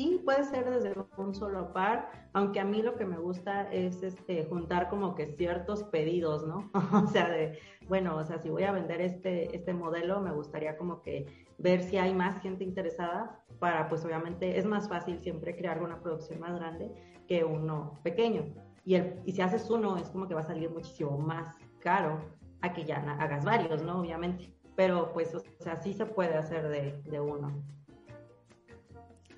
[0.00, 4.02] sí, puede ser desde un solo par, aunque a mí lo que me gusta es
[4.02, 6.70] este, juntar como que ciertos pedidos, ¿no?
[7.04, 10.78] o sea, de, bueno, o sea, si voy a vender este, este modelo, me gustaría
[10.78, 11.26] como que
[11.60, 16.00] ver si hay más gente interesada para, pues obviamente es más fácil siempre crear una
[16.00, 16.90] producción más grande
[17.28, 18.54] que uno pequeño.
[18.84, 22.20] Y, el, y si haces uno, es como que va a salir muchísimo más caro
[22.62, 24.00] a que ya hagas varios, ¿no?
[24.00, 24.52] Obviamente.
[24.74, 27.62] Pero pues, o sea, sí se puede hacer de, de uno.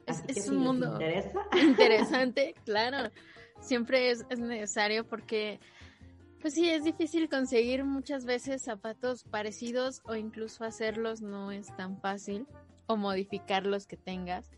[0.07, 0.99] Es, un mundo
[1.61, 3.11] interesante, claro.
[3.61, 5.61] Siempre es, necesario porque,
[6.43, 11.99] pues sí, es difícil conseguir muchas veces zapatos parecidos o incluso hacerlos no es tan
[12.01, 12.47] fácil
[12.87, 14.51] o modificar los que tengas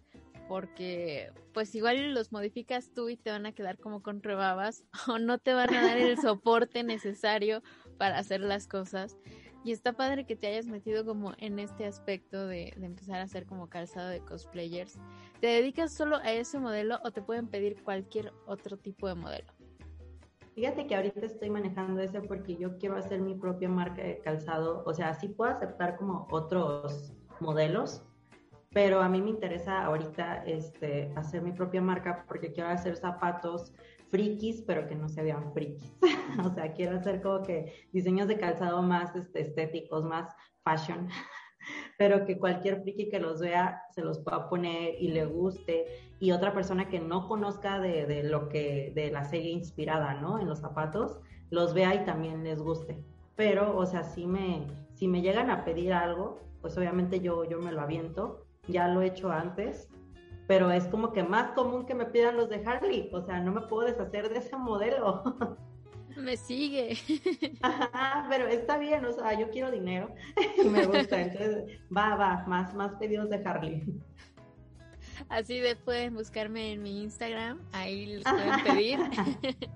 [0.48, 5.18] porque pues igual los modificas tú y te van a quedar como con rebabas o
[5.18, 7.62] no te van a dar el soporte necesario
[7.98, 9.16] para hacer las cosas.
[9.64, 13.46] Y está padre que te hayas metido como en este aspecto de, empezar a hacer
[13.46, 14.98] como calzado de cosplayers.
[15.40, 19.53] ¿Te dedicas solo a ese modelo o te pueden pedir cualquier otro tipo de modelo?
[20.54, 24.84] Fíjate que ahorita estoy manejando ese porque yo quiero hacer mi propia marca de calzado.
[24.86, 28.04] O sea, sí puedo aceptar como otros modelos,
[28.70, 33.72] pero a mí me interesa ahorita este, hacer mi propia marca porque quiero hacer zapatos
[34.10, 35.92] frikis, pero que no se vean frikis.
[36.44, 41.08] o sea, quiero hacer como que diseños de calzado más este, estéticos, más fashion,
[41.98, 45.86] pero que cualquier friki que los vea se los pueda poner y le guste.
[46.20, 50.38] Y otra persona que no conozca de, de lo que, de la serie inspirada, ¿no?
[50.38, 51.18] En los zapatos,
[51.50, 53.02] los vea y también les guste.
[53.36, 57.58] Pero, o sea, si me, si me llegan a pedir algo, pues obviamente yo, yo
[57.58, 58.46] me lo aviento.
[58.68, 59.90] Ya lo he hecho antes
[60.46, 63.52] pero es como que más común que me pidan los de Harley, o sea, no
[63.52, 65.22] me puedo deshacer de ese modelo.
[66.16, 66.96] Me sigue.
[67.62, 70.14] Ajá, pero está bien, o sea, yo quiero dinero
[70.62, 73.82] y me gusta, entonces va, va, más, más pedidos de Harley.
[75.28, 78.98] Así de pueden buscarme en mi Instagram, ahí los pueden pedir.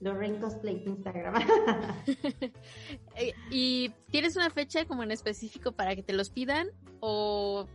[0.00, 1.34] Lorraine Cosplay Instagram.
[3.14, 6.68] Eh, ¿Y tienes una fecha como en específico para que te los pidan
[6.98, 7.68] o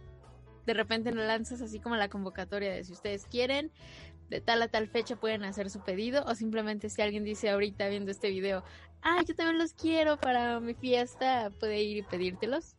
[0.66, 3.72] de repente no lanzas así como la convocatoria de si ustedes quieren,
[4.30, 7.88] de tal a tal fecha pueden hacer su pedido o simplemente si alguien dice ahorita
[7.88, 8.64] viendo este video,
[9.02, 12.76] ah, yo también los quiero para mi fiesta, puede ir y pedírtelos.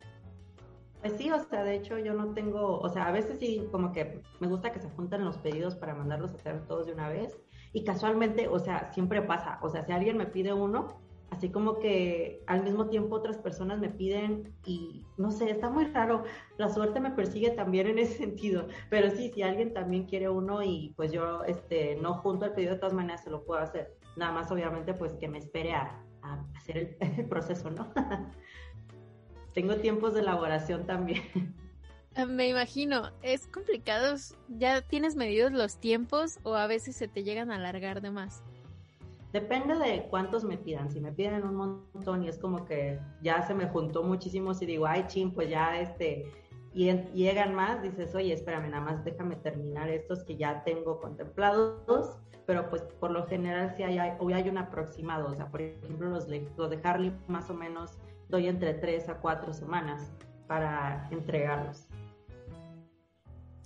[1.01, 3.93] Pues sí, o sea, de hecho yo no tengo, o sea, a veces sí como
[3.93, 7.07] que me gusta que se junten los pedidos para mandarlos a hacer todos de una
[7.09, 7.37] vez
[7.71, 10.99] y casualmente, o sea, siempre pasa, o sea, si alguien me pide uno,
[11.31, 15.85] así como que al mismo tiempo otras personas me piden y no sé, está muy
[15.85, 16.23] raro,
[16.57, 20.63] la suerte me persigue también en ese sentido, pero sí, si alguien también quiere uno
[20.63, 23.95] y pues yo este, no junto el pedido de todas maneras se lo puedo hacer,
[24.15, 26.03] nada más obviamente pues que me espere a,
[26.55, 27.93] hacer el, proceso, ¿no?
[29.53, 31.55] Tengo tiempos de elaboración también.
[32.15, 34.15] Ah, me imagino, es complicado,
[34.47, 38.43] ¿ya tienes medidos los tiempos o a veces se te llegan a alargar de más?
[39.31, 40.89] Depende de cuántos me pidan.
[40.89, 44.65] Si me piden un montón y es como que ya se me juntó muchísimo, si
[44.65, 46.31] digo, ay, chin, pues ya este,
[46.73, 52.17] y llegan más, dices, oye, espérame, nada más déjame terminar estos que ya tengo contemplados,
[52.45, 55.29] pero pues por lo general sí hay, hoy hay un aproximado.
[55.29, 59.19] O sea, por ejemplo, los, los de Harley más o menos doy entre tres a
[59.19, 60.11] cuatro semanas
[60.47, 61.87] para entregarlos.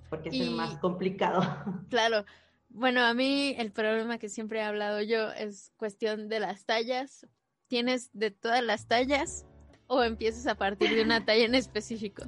[0.10, 1.42] Porque es el más complicado.
[1.90, 2.26] Claro,
[2.74, 7.28] bueno, a mí el problema que siempre he hablado yo es cuestión de las tallas.
[7.68, 9.46] ¿Tienes de todas las tallas
[9.88, 12.24] o empiezas a partir de una talla en específico?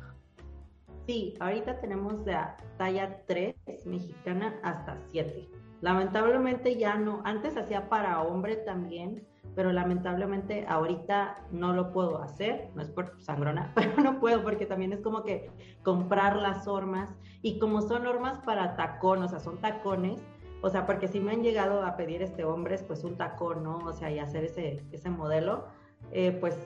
[1.07, 2.37] Sí, ahorita tenemos de
[2.77, 3.55] talla 3
[3.85, 5.49] mexicana hasta 7.
[5.81, 12.69] Lamentablemente ya no, antes hacía para hombre también, pero lamentablemente ahorita no lo puedo hacer,
[12.75, 15.49] no es por sangrona, pero no puedo porque también es como que
[15.83, 17.09] comprar las hormas
[17.41, 20.19] y como son hormas para tacón, o sea, son tacones,
[20.61, 23.77] o sea, porque si me han llegado a pedir este hombres, pues un tacón, ¿no?
[23.79, 25.65] O sea, y hacer ese, ese modelo,
[26.11, 26.57] eh, pues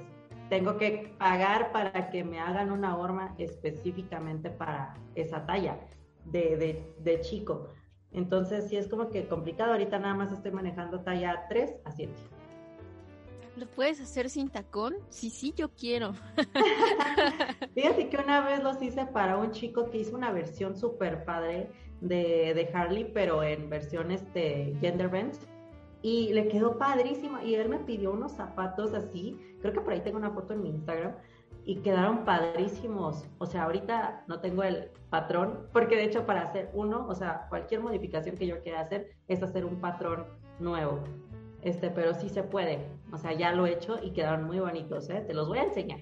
[0.49, 5.79] tengo que pagar para que me hagan una horma específicamente para esa talla
[6.25, 7.67] de, de, de chico.
[8.11, 9.73] Entonces sí es como que complicado.
[9.73, 12.11] Ahorita nada más estoy manejando talla 3 a 7.
[13.55, 14.95] ¿Lo puedes hacer sin tacón?
[15.09, 16.13] Sí, sí, yo quiero.
[17.75, 21.69] Fíjate que una vez los hice para un chico que hizo una versión súper padre
[22.01, 25.33] de, Harley, pero en versión este, gender bend.
[26.01, 27.41] Y le quedó padrísimo.
[27.41, 29.37] Y él me pidió unos zapatos así.
[29.61, 31.13] Creo que por ahí tengo una foto en mi Instagram.
[31.65, 33.25] Y quedaron padrísimos.
[33.37, 37.47] O sea, ahorita no tengo el patrón, porque de hecho para hacer uno, o sea,
[37.49, 40.25] cualquier modificación que yo quiera hacer es hacer un patrón
[40.59, 41.03] nuevo
[41.61, 42.87] este, pero sí se puede.
[43.11, 45.23] O sea, ya lo he hecho y quedaron muy bonitos, ¿eh?
[45.25, 45.99] Te los voy a enseñar.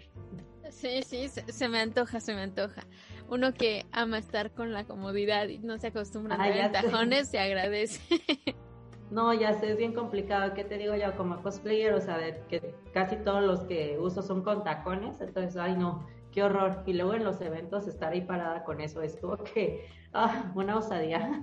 [0.70, 2.82] Sí, sí, se, me antoja, se me antoja.
[3.30, 7.40] Uno que ama estar con la comodidad y no se acostumbra a ah, tajones, se
[7.40, 8.02] agradece.
[9.10, 10.54] No, ya sé, es bien complicado.
[10.54, 11.94] ¿Qué te digo yo como cosplayer?
[11.94, 16.06] O sea, de que casi todos los que uso son con tacones, entonces, ay no,
[16.34, 16.84] qué horror.
[16.86, 20.78] Y luego en los eventos estar ahí parada con eso es como que, ah, una
[20.78, 21.42] osadía.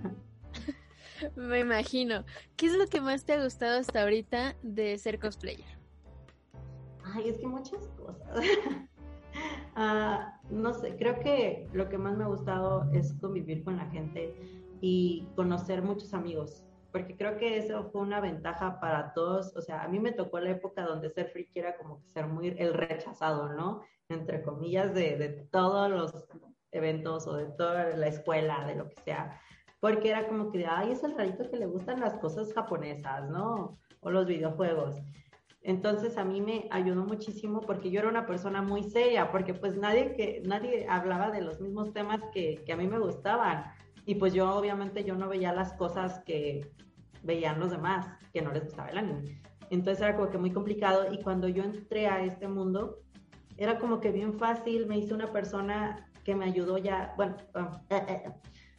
[1.36, 2.24] Me imagino.
[2.56, 5.78] ¿Qué es lo que más te ha gustado hasta ahorita de ser cosplayer?
[7.02, 8.28] Ay, es que muchas cosas.
[9.76, 13.86] Ah, no sé, creo que lo que más me ha gustado es convivir con la
[13.86, 14.34] gente
[14.80, 19.56] y conocer muchos amigos, porque creo que eso fue una ventaja para todos.
[19.56, 22.26] O sea, a mí me tocó la época donde ser friki era como que ser
[22.26, 23.82] muy el rechazado, ¿no?
[24.08, 26.28] Entre comillas, de, de todos los
[26.70, 29.40] eventos o de toda la escuela, de lo que sea
[29.84, 33.78] porque era como que, ay, es el rarito que le gustan las cosas japonesas, ¿no?
[34.00, 34.96] O los videojuegos.
[35.64, 39.76] Entonces a mí me ayudó muchísimo porque yo era una persona muy seria, porque pues
[39.76, 43.64] nadie, que, nadie hablaba de los mismos temas que, que a mí me gustaban.
[44.04, 46.70] Y pues yo obviamente yo no veía las cosas que
[47.22, 49.40] veían los demás, que no les gustaba el anime.
[49.70, 52.98] Entonces era como que muy complicado y cuando yo entré a este mundo,
[53.56, 57.36] era como que bien fácil, me hice una persona que me ayudó ya, bueno,
[57.90, 58.32] eh, eh,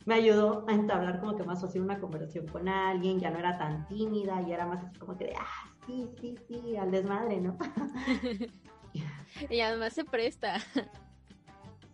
[0.05, 3.57] me ayudó a entablar como que más fácil una conversación con alguien, ya no era
[3.57, 7.41] tan tímida y era más así como que de, ah, sí, sí, sí, al desmadre,
[7.41, 7.57] ¿no?
[9.49, 10.57] y además se presta.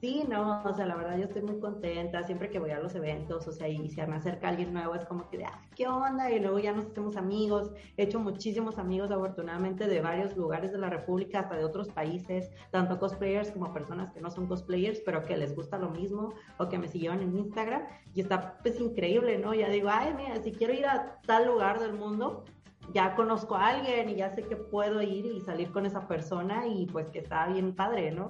[0.01, 2.95] Sí, no, o sea, la verdad yo estoy muy contenta siempre que voy a los
[2.95, 5.87] eventos, o sea, y si me acerca alguien nuevo es como que, de, ah, ¿qué
[5.87, 6.31] onda?
[6.31, 7.69] Y luego ya nos hacemos amigos.
[7.97, 12.49] He hecho muchísimos amigos, afortunadamente, de varios lugares de la República, hasta de otros países,
[12.71, 16.67] tanto cosplayers como personas que no son cosplayers, pero que les gusta lo mismo o
[16.67, 17.83] que me siguieron en Instagram.
[18.15, 19.53] Y está pues increíble, ¿no?
[19.53, 22.43] Ya digo, ay, mira, si quiero ir a tal lugar del mundo,
[22.91, 26.65] ya conozco a alguien y ya sé que puedo ir y salir con esa persona
[26.65, 28.29] y pues que está bien padre, ¿no?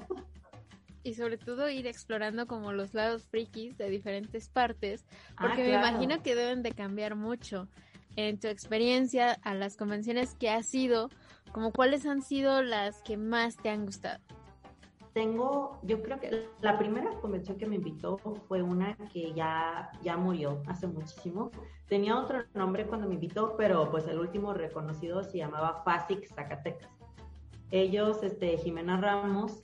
[1.04, 5.74] Y sobre todo ir explorando como los lados frikis de diferentes partes, ah, porque me
[5.74, 7.68] imagino que deben de cambiar mucho
[8.16, 11.10] en tu experiencia a las convenciones que has ido,
[11.52, 14.20] como cuáles han sido las que más te han gustado.
[15.14, 20.16] Tengo, yo creo que la primera convención que me invitó fue una que ya, ya
[20.16, 21.52] murió hace muchísimo.
[21.88, 26.90] Tenía otro nombre cuando me invitó, pero pues el último reconocido se llamaba FASIC Zacatecas.
[27.72, 29.62] Ellos, este, Jimena Ramos,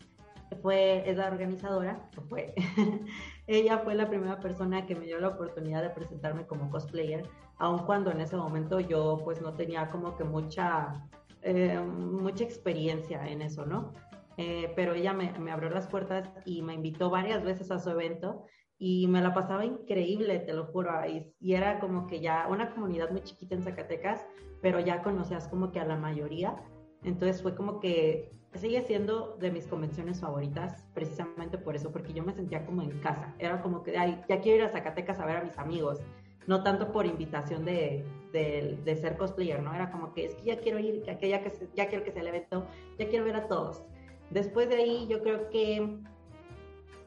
[0.62, 2.54] fue, es la organizadora, fue,
[3.48, 7.80] ella fue la primera persona que me dio la oportunidad de presentarme como cosplayer, aun
[7.80, 11.08] cuando en ese momento yo pues no tenía como que mucha,
[11.42, 13.94] eh, mucha experiencia en eso, ¿no?
[14.38, 17.90] Eh, pero ella me, me, abrió las puertas y me invitó varias veces a su
[17.90, 18.46] evento
[18.78, 22.70] y me la pasaba increíble, te lo juro, y, y era como que ya una
[22.70, 24.26] comunidad muy chiquita en Zacatecas,
[24.62, 26.56] pero ya conocías como que a la mayoría,
[27.04, 32.24] entonces fue como que sigue siendo de mis convenciones favoritas, precisamente por eso, porque yo
[32.24, 33.34] me sentía como en casa.
[33.40, 36.02] Era como que, ay, ya quiero ir a Zacatecas a ver a mis amigos,
[36.48, 39.74] no tanto por invitación de, de, ser cosplayer, ¿no?
[39.74, 41.42] Era como que es que ya quiero ir, ya, ya,
[41.76, 42.66] ya quiero que sea el evento,
[42.98, 43.84] ya quiero ver a todos.
[44.30, 46.00] Después de ahí, yo creo que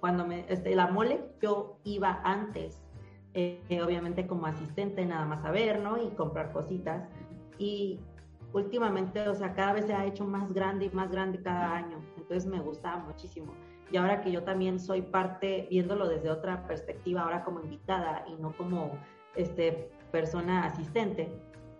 [0.00, 2.82] cuando me, este, la mole, yo iba antes,
[3.34, 6.02] eh, obviamente como asistente, nada más a ver, ¿no?
[6.02, 7.08] Y comprar cositas.
[7.58, 8.00] Y
[8.52, 12.00] últimamente, o sea, cada vez se ha hecho más grande y más grande cada año.
[12.16, 13.54] Entonces me gusta muchísimo.
[13.90, 18.40] Y ahora que yo también soy parte, viéndolo desde otra perspectiva, ahora como invitada y
[18.40, 18.92] no como
[19.34, 21.28] este, persona asistente,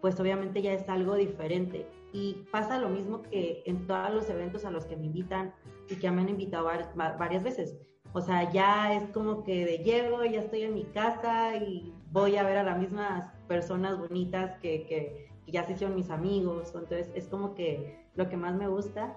[0.00, 1.86] pues obviamente ya es algo diferente.
[2.12, 5.54] Y pasa lo mismo que en todos los eventos a los que me invitan
[5.88, 7.76] y que me han invitado varias veces.
[8.12, 12.36] O sea, ya es como que de llego, ya estoy en mi casa y voy
[12.36, 16.72] a ver a las mismas personas bonitas que, ya se hicieron mis amigos.
[16.74, 19.16] Entonces es como que lo que más me gusta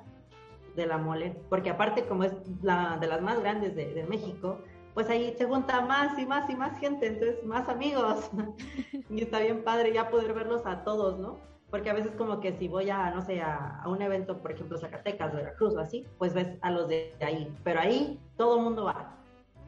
[0.75, 4.59] de la mole, porque aparte como es la de las más grandes de, México,
[4.93, 8.29] pues ahí se junta más y más y más gente, entonces más amigos.
[9.09, 11.39] y está bien padre ya poder verlos a todos, ¿no?
[11.69, 14.77] Porque a veces como que si voy a, no sé, a, un evento, por ejemplo,
[14.77, 17.51] Zacatecas, Veracruz o así, pues ves a los de ahí.
[17.63, 19.17] Pero ahí todo el mundo va.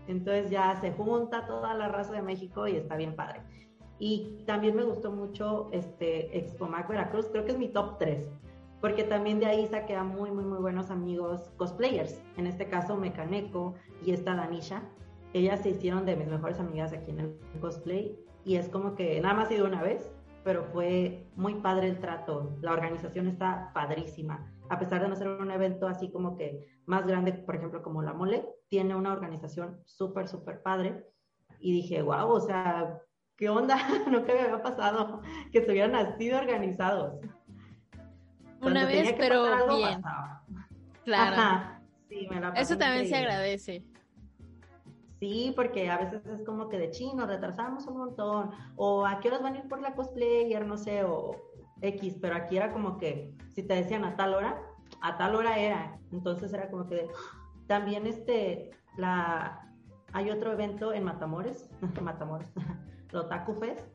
[0.07, 3.41] Entonces ya se junta toda la raza de México y está bien padre.
[3.99, 8.29] Y también me gustó mucho este Expomac Veracruz, creo que es mi top 3,
[8.81, 12.21] porque también de ahí saqué a muy, muy, muy buenos amigos cosplayers.
[12.37, 13.75] En este caso, Mecaneco
[14.05, 14.83] y esta Danisha.
[15.33, 19.19] Ellas se hicieron de mis mejores amigas aquí en el cosplay y es como que
[19.19, 20.09] nada más ha sido una vez,
[20.43, 22.55] pero fue muy padre el trato.
[22.61, 24.53] La organización está padrísima.
[24.69, 28.01] A pesar de no ser un evento así como que más grande, por ejemplo, como
[28.01, 31.03] la Mole, tiene una organización súper, súper padre.
[31.59, 33.01] Y dije, wow, o sea,
[33.37, 33.77] ¿qué onda?
[34.09, 35.21] Nunca me había pasado
[35.51, 37.19] que estuvieran así de organizados.
[38.61, 40.01] Una vez, pero bien.
[41.03, 41.81] Claro.
[42.09, 43.83] Sí, me la Eso también se agradece.
[45.19, 49.29] Sí, porque a veces es como que de chino, retrasamos un montón, o a qué
[49.29, 51.35] horas van a ir por la cosplayer, no sé, o
[51.81, 54.61] X, pero aquí era como que si te decían a tal hora,
[55.01, 57.07] a tal hora era, entonces era como que
[57.67, 59.71] también este, la,
[60.11, 61.69] hay otro evento en Matamores,
[62.01, 62.51] Matamores,
[63.17, 63.87] Otaku Fest,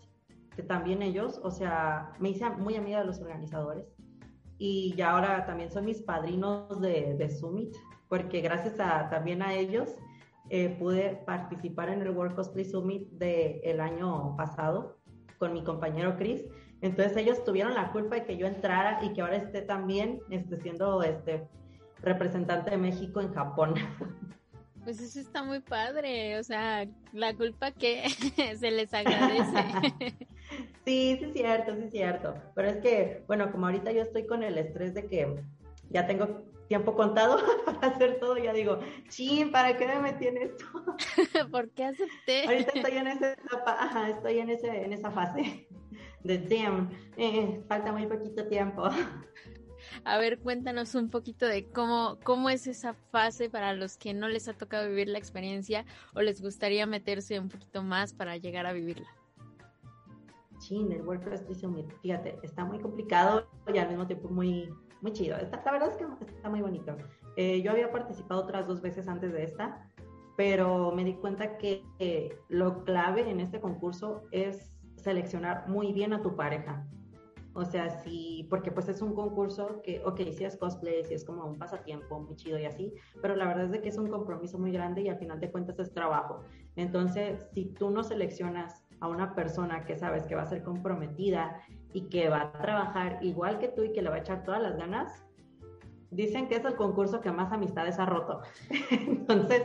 [0.55, 3.87] que también ellos, o sea, me hice muy amiga de los organizadores
[4.59, 7.75] y ya ahora también son mis padrinos de, de Summit,
[8.09, 9.97] porque gracias a, también a ellos
[10.51, 14.99] eh, pude participar en el World Cosplay Summit del año pasado
[15.39, 16.45] con mi compañero Chris.
[16.83, 20.61] Entonces ellos tuvieron la culpa de que yo entrara y que ahora esté también este,
[20.61, 21.49] siendo este,
[22.03, 23.75] representante de México en Japón.
[24.85, 28.05] Pues eso está muy padre, o sea, la culpa que
[28.59, 30.27] se les agradece.
[30.85, 32.35] Sí, sí es cierto, sí es cierto.
[32.57, 35.45] Pero es que, bueno, como ahorita yo estoy con el estrés de que
[35.91, 40.39] ya tengo tiempo contado para hacer todo, ya digo, chin, ¿para qué me metí en
[40.39, 40.65] esto?
[41.53, 42.47] ¿Por qué acepté?
[42.47, 45.69] Ahorita estoy en esa etapa, ajá, estoy en, ese, en esa fase
[46.25, 48.89] de damn, eh, falta muy poquito tiempo.
[50.05, 54.29] A ver, cuéntanos un poquito de cómo, cómo es esa fase para los que no
[54.29, 55.85] les ha tocado vivir la experiencia
[56.15, 59.09] o les gustaría meterse un poquito más para llegar a vivirla.
[60.59, 61.45] Chin, el WordPress
[62.03, 64.69] fíjate, está muy complicado y al mismo tiempo muy,
[65.01, 65.37] muy chido.
[65.39, 66.97] la verdad es que está muy bonito.
[67.37, 69.91] Eh, yo había participado otras dos veces antes de esta,
[70.37, 71.83] pero me di cuenta que
[72.49, 76.87] lo clave en este concurso es seleccionar muy bien a tu pareja.
[77.53, 81.25] O sea, sí, porque pues es un concurso que, ok, sí es cosplay, sí es
[81.25, 84.09] como un pasatiempo muy chido y así, pero la verdad es de que es un
[84.09, 86.43] compromiso muy grande y al final de cuentas es trabajo.
[86.77, 91.61] Entonces, si tú no seleccionas a una persona que sabes que va a ser comprometida
[91.93, 94.63] y que va a trabajar igual que tú y que le va a echar todas
[94.63, 95.25] las ganas,
[96.11, 98.43] dicen que es el concurso que más amistades ha roto.
[98.91, 99.65] Entonces,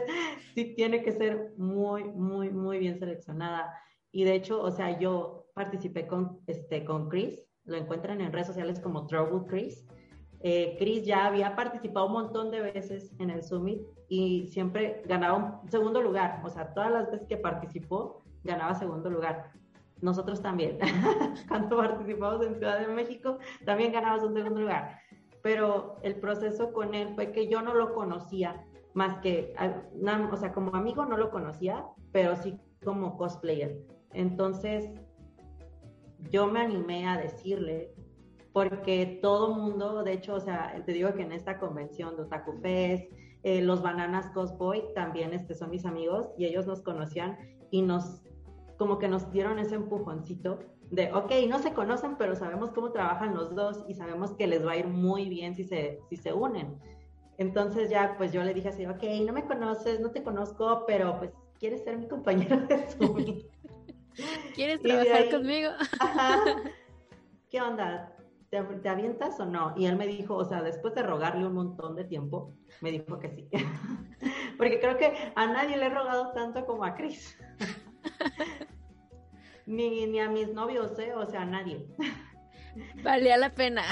[0.55, 3.73] sí tiene que ser muy, muy, muy bien seleccionada.
[4.11, 8.47] Y de hecho, o sea, yo participé con, este, con Chris, lo encuentran en redes
[8.47, 9.85] sociales como Trouble Chris.
[10.41, 15.61] Eh, Chris ya había participado un montón de veces en el Summit y siempre ganaba
[15.61, 16.41] un segundo lugar.
[16.43, 19.51] O sea, todas las veces que participó, ganaba segundo lugar
[20.01, 20.77] nosotros también.
[21.47, 24.99] Cuando participamos en Ciudad de México, también ganamos un segundo lugar.
[25.41, 28.63] Pero el proceso con él fue que yo no lo conocía,
[28.93, 29.53] más que,
[30.31, 33.77] o sea, como amigo no lo conocía, pero sí como cosplayer.
[34.13, 34.89] Entonces,
[36.31, 37.93] yo me animé a decirle,
[38.53, 42.59] porque todo mundo, de hecho, o sea, te digo que en esta convención de Otaku
[42.63, 47.37] eh, los Bananas Cosboy también este, son mis amigos y ellos nos conocían
[47.69, 48.21] y nos
[48.77, 50.59] como que nos dieron ese empujoncito
[50.91, 54.65] de, ok, no se conocen, pero sabemos cómo trabajan los dos y sabemos que les
[54.65, 56.77] va a ir muy bien si se, si se unen.
[57.37, 61.17] Entonces ya, pues yo le dije así, ok, no me conoces, no te conozco, pero
[61.17, 63.41] pues quieres ser mi compañero de Zoom.
[64.53, 65.71] ¿Quieres trabajar conmigo?
[67.49, 68.15] ¿Qué onda?
[68.49, 69.73] ¿Te, ¿Te, avientas o no?
[69.75, 73.19] Y él me dijo, o sea, después de rogarle un montón de tiempo, me dijo
[73.19, 73.49] que sí.
[74.57, 77.37] Porque creo que a nadie le he rogado tanto como a Chris
[79.65, 81.13] ni, ni a mis novios, ¿eh?
[81.13, 81.85] O sea, a nadie.
[83.03, 83.83] Valía la pena.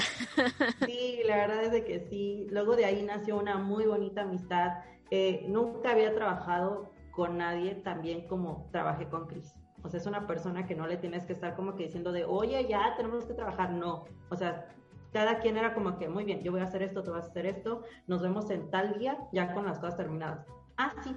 [0.84, 2.46] Sí, la verdad es de que sí.
[2.50, 4.78] Luego de ahí nació una muy bonita amistad.
[5.10, 9.54] Eh, nunca había trabajado con nadie tan bien como trabajé con Chris.
[9.84, 12.24] O sea, es una persona que no le tienes que estar como que diciendo de,
[12.24, 13.70] oye, ya tenemos que trabajar.
[13.70, 14.04] No.
[14.30, 14.66] O sea,
[15.12, 17.28] cada quien era como que, muy bien, yo voy a hacer esto, tú vas a
[17.28, 20.46] hacer esto, nos vemos en tal día, ya con las cosas terminadas.
[20.78, 21.14] Ah, sí.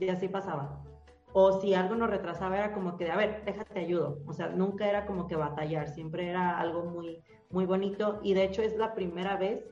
[0.00, 0.82] Y así pasaba.
[1.32, 4.18] o si algo nos retrasaba era como que de, a ver, déjate ayudo.
[4.26, 8.20] O sea, nunca era como que batallar, siempre era algo muy, muy bonito.
[8.22, 9.62] Y de hecho es la primera vez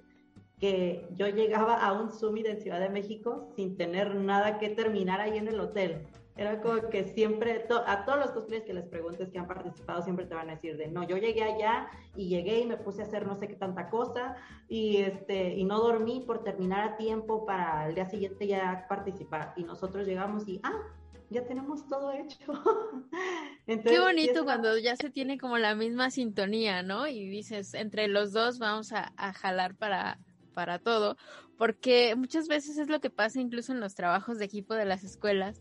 [0.60, 5.20] que yo llegaba a un summit en Ciudad de México sin tener nada que terminar
[5.20, 6.06] ahí en el hotel.
[6.36, 10.26] Era como que siempre, a todos los cosplayers que les preguntes que han participado, siempre
[10.26, 13.04] te van a decir de, no, yo llegué allá y llegué y me puse a
[13.04, 14.36] hacer no sé qué tanta cosa
[14.68, 19.52] y, este, y no dormí por terminar a tiempo para el día siguiente ya participar.
[19.56, 20.82] Y nosotros llegamos y, ah,
[21.30, 22.36] ya tenemos todo hecho.
[23.66, 27.06] Qué bonito cuando ya se tiene como la misma sintonía, ¿no?
[27.06, 30.18] Y dices, entre los dos vamos a, a jalar para,
[30.54, 31.16] para todo,
[31.58, 35.04] porque muchas veces es lo que pasa incluso en los trabajos de equipo de las
[35.04, 35.60] escuelas,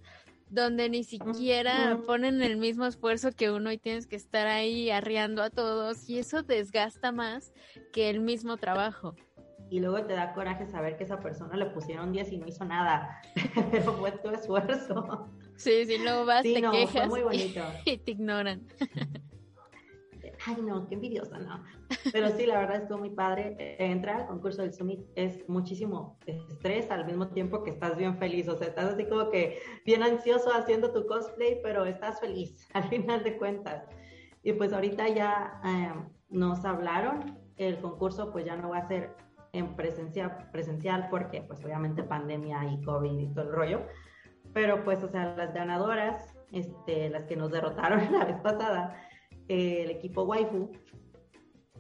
[0.54, 5.42] donde ni siquiera ponen el mismo esfuerzo que uno y tienes que estar ahí arriando
[5.42, 7.52] a todos y eso desgasta más
[7.92, 9.16] que el mismo trabajo.
[9.72, 12.66] Y luego te da coraje saber que esa persona le pusieron 10 y no hizo
[12.66, 13.20] nada,
[13.72, 15.32] pero fue tu esfuerzo.
[15.56, 17.12] Sí, sí, luego vas, te quejas
[17.86, 18.68] y te ignoran.
[20.46, 21.64] ay no, qué envidiosa, no.
[22.12, 23.56] Pero sí, la verdad estuvo muy padre.
[23.60, 28.18] Eh, entrar al concurso del Summit es muchísimo estrés al mismo tiempo que estás bien
[28.18, 28.48] feliz.
[28.48, 32.84] O sea, estás así como que bien ansioso haciendo tu cosplay, pero estás feliz al
[32.90, 33.84] final de cuentas.
[34.44, 39.16] Y pues ahorita ya em, nos hablaron, el concurso pues ya no va a ser
[39.54, 43.82] en presencia, presencial porque pues obviamente pandemia y COVID y todo el rollo.
[44.54, 48.96] Pero pues, o sea, las ganadoras, este, las que nos derrotaron la vez pasada,
[49.48, 50.72] el equipo Waifu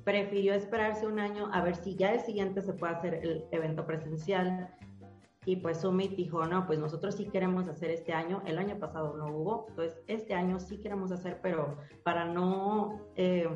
[0.03, 3.85] prefirió esperarse un año a ver si ya el siguiente se puede hacer el evento
[3.85, 4.69] presencial.
[5.45, 8.41] Y pues Summit dijo, no, pues nosotros sí queremos hacer este año.
[8.45, 13.49] El año pasado no hubo, entonces este año sí queremos hacer, pero para no eh,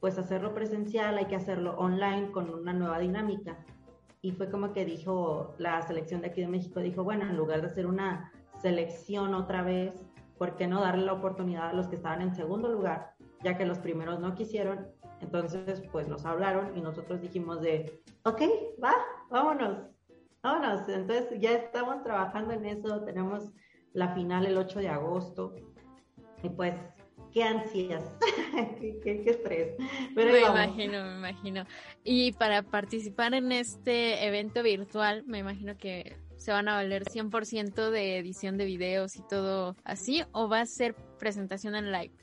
[0.00, 3.64] pues hacerlo presencial hay que hacerlo online con una nueva dinámica.
[4.20, 7.60] Y fue como que dijo la selección de aquí de México, dijo, bueno, en lugar
[7.60, 8.30] de hacer una
[8.60, 9.94] selección otra vez,
[10.38, 13.11] ¿por qué no darle la oportunidad a los que estaban en segundo lugar
[13.42, 14.88] ya que los primeros no quisieron,
[15.20, 18.42] entonces pues nos hablaron y nosotros dijimos de, ok,
[18.82, 18.94] va,
[19.30, 19.78] vámonos,
[20.42, 20.88] vámonos.
[20.88, 23.50] Entonces ya estamos trabajando en eso, tenemos
[23.92, 25.54] la final el 8 de agosto
[26.42, 26.74] y pues
[27.32, 28.04] qué ansias,
[28.80, 29.76] qué, estrés.
[30.14, 31.64] me imagino, me imagino.
[32.04, 37.90] Y para participar en este evento virtual, me imagino que se van a valer 100%
[37.90, 42.21] de edición de videos y todo así, o va a ser presentación en live.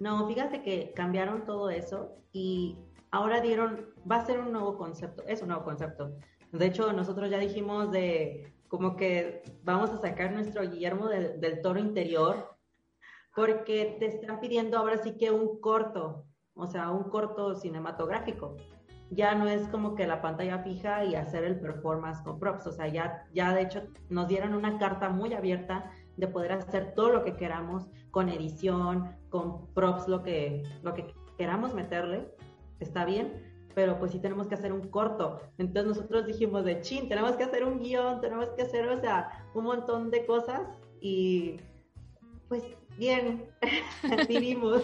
[0.00, 2.78] No, fíjate que cambiaron todo eso y
[3.10, 6.16] ahora dieron, va a ser un nuevo concepto, es un nuevo concepto.
[6.52, 11.78] De hecho, nosotros ya dijimos de como que vamos a sacar nuestro Guillermo del, toro
[11.78, 12.56] interior
[13.34, 18.56] porque te están pidiendo ahora sí que un corto, o sea, un corto cinematográfico.
[19.10, 22.72] Ya no es como que la pantalla fija y hacer el performance con props, o
[22.72, 27.10] sea, ya, ya de hecho nos dieron una carta muy abierta de poder hacer todo
[27.10, 32.28] lo que queramos con edición, con props, lo que, lo que queramos meterle,
[32.80, 33.32] está bien,
[33.74, 35.40] pero pues sí tenemos que hacer un corto.
[35.58, 39.44] Entonces nosotros dijimos de chin, tenemos que hacer un guion, tenemos que hacer, o sea,
[39.54, 40.62] un montón de cosas
[41.00, 41.56] y
[42.48, 42.62] pues
[42.96, 43.46] bien,
[44.28, 44.82] vivimos.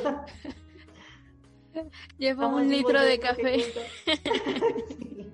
[2.18, 3.64] Llevo un litro de café.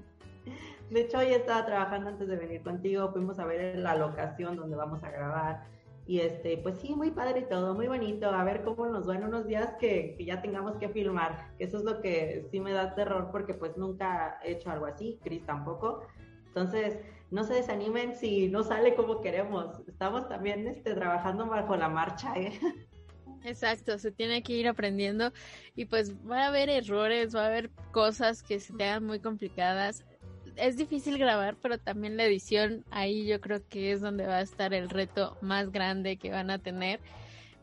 [0.90, 4.76] De hecho, hoy estaba trabajando antes de venir contigo, fuimos a ver la locación donde
[4.76, 5.64] vamos a grabar
[6.06, 8.30] y este, pues sí, muy padre y todo, muy bonito.
[8.30, 11.52] A ver cómo nos va en unos días que, que, ya tengamos que filmar.
[11.58, 14.86] Que eso es lo que sí me da terror porque pues nunca he hecho algo
[14.86, 16.06] así, Chris tampoco.
[16.46, 16.98] Entonces,
[17.30, 19.80] no se desanimen si no sale como queremos.
[19.88, 22.32] Estamos también este, trabajando bajo la marcha.
[22.36, 22.52] ¿eh?
[23.44, 25.32] Exacto, se tiene que ir aprendiendo
[25.74, 29.20] y pues va a haber errores, va a haber cosas que se te hagan muy
[29.20, 30.04] complicadas
[30.56, 34.42] es difícil grabar, pero también la edición, ahí yo creo que es donde va a
[34.42, 37.00] estar el reto más grande que van a tener.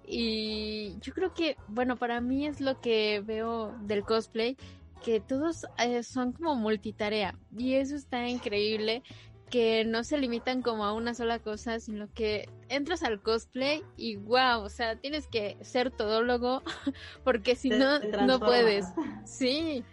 [0.06, 4.58] Y yo creo que, bueno, para mí es lo que veo del cosplay,
[5.04, 7.36] que todos eh, son como multitarea.
[7.58, 9.04] Y eso está increíble,
[9.50, 14.16] que no se limitan como a una sola cosa, sino que entras al cosplay y
[14.16, 16.64] wow, o sea, tienes que ser todólogo,
[17.24, 18.88] porque si no, no puedes.
[19.26, 19.84] Sí.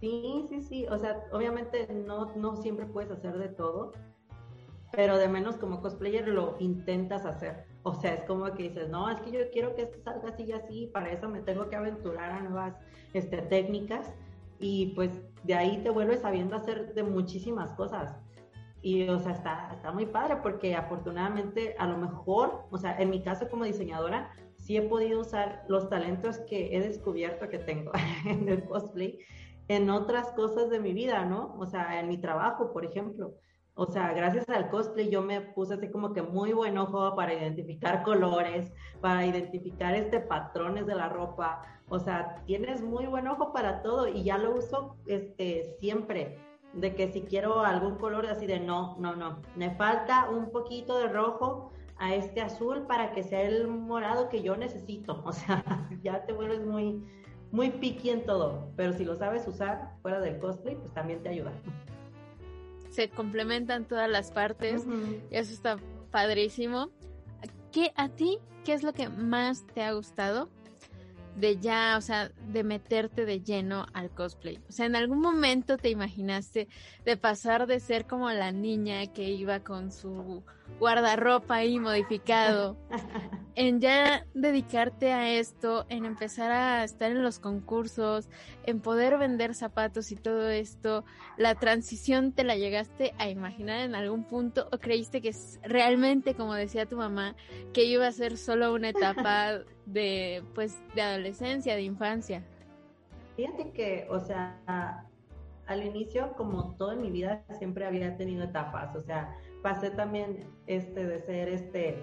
[0.00, 0.86] Sí, sí, sí.
[0.90, 3.92] O sea, obviamente no, no siempre puedes hacer de todo,
[4.92, 7.66] pero de menos como cosplayer lo intentas hacer.
[7.82, 10.44] O sea, es como que dices, no, es que yo quiero que esto salga así
[10.44, 12.74] y así, para eso me tengo que aventurar a nuevas
[13.12, 14.12] este, técnicas
[14.58, 15.10] y pues
[15.44, 18.16] de ahí te vuelves sabiendo hacer de muchísimas cosas.
[18.82, 23.10] Y, o sea, está, está muy padre porque afortunadamente a lo mejor, o sea, en
[23.10, 27.92] mi caso como diseñadora, sí he podido usar los talentos que he descubierto que tengo
[28.24, 29.18] en el cosplay
[29.70, 31.54] en otras cosas de mi vida, ¿no?
[31.56, 33.34] O sea, en mi trabajo, por ejemplo.
[33.74, 37.34] O sea, gracias al cosplay yo me puse así como que muy buen ojo para
[37.34, 41.62] identificar colores, para identificar este patrones de la ropa.
[41.88, 46.36] O sea, tienes muy buen ojo para todo y ya lo uso este siempre.
[46.72, 50.98] De que si quiero algún color así de no, no, no, me falta un poquito
[50.98, 55.22] de rojo a este azul para que sea el morado que yo necesito.
[55.24, 55.62] O sea,
[56.02, 57.04] ya te vuelves muy,
[57.52, 58.68] muy picky en todo.
[58.76, 61.52] Pero si lo sabes usar fuera del cosplay, pues también te ayuda
[62.90, 64.84] se complementan todas las partes.
[65.30, 65.78] y eso está
[66.10, 66.90] padrísimo.
[67.72, 70.48] ¿Qué, ¿A ti qué es lo que más te ha gustado
[71.36, 74.58] de ya, o sea, de meterte de lleno al cosplay?
[74.68, 76.68] O sea, ¿en algún momento te imaginaste
[77.04, 80.42] de pasar de ser como la niña que iba con su
[80.78, 82.76] guardarropa ahí modificado
[83.54, 88.28] en ya dedicarte a esto, en empezar a estar en los concursos,
[88.64, 91.04] en poder vender zapatos y todo esto,
[91.36, 96.34] la transición te la llegaste a imaginar en algún punto o creíste que es realmente,
[96.34, 97.34] como decía tu mamá,
[97.72, 102.42] que iba a ser solo una etapa de, pues, de adolescencia, de infancia?
[103.36, 105.06] Fíjate que, o sea,
[105.66, 110.38] al inicio, como todo en mi vida, siempre había tenido etapas, o sea, pasé también
[110.66, 112.02] este de ser este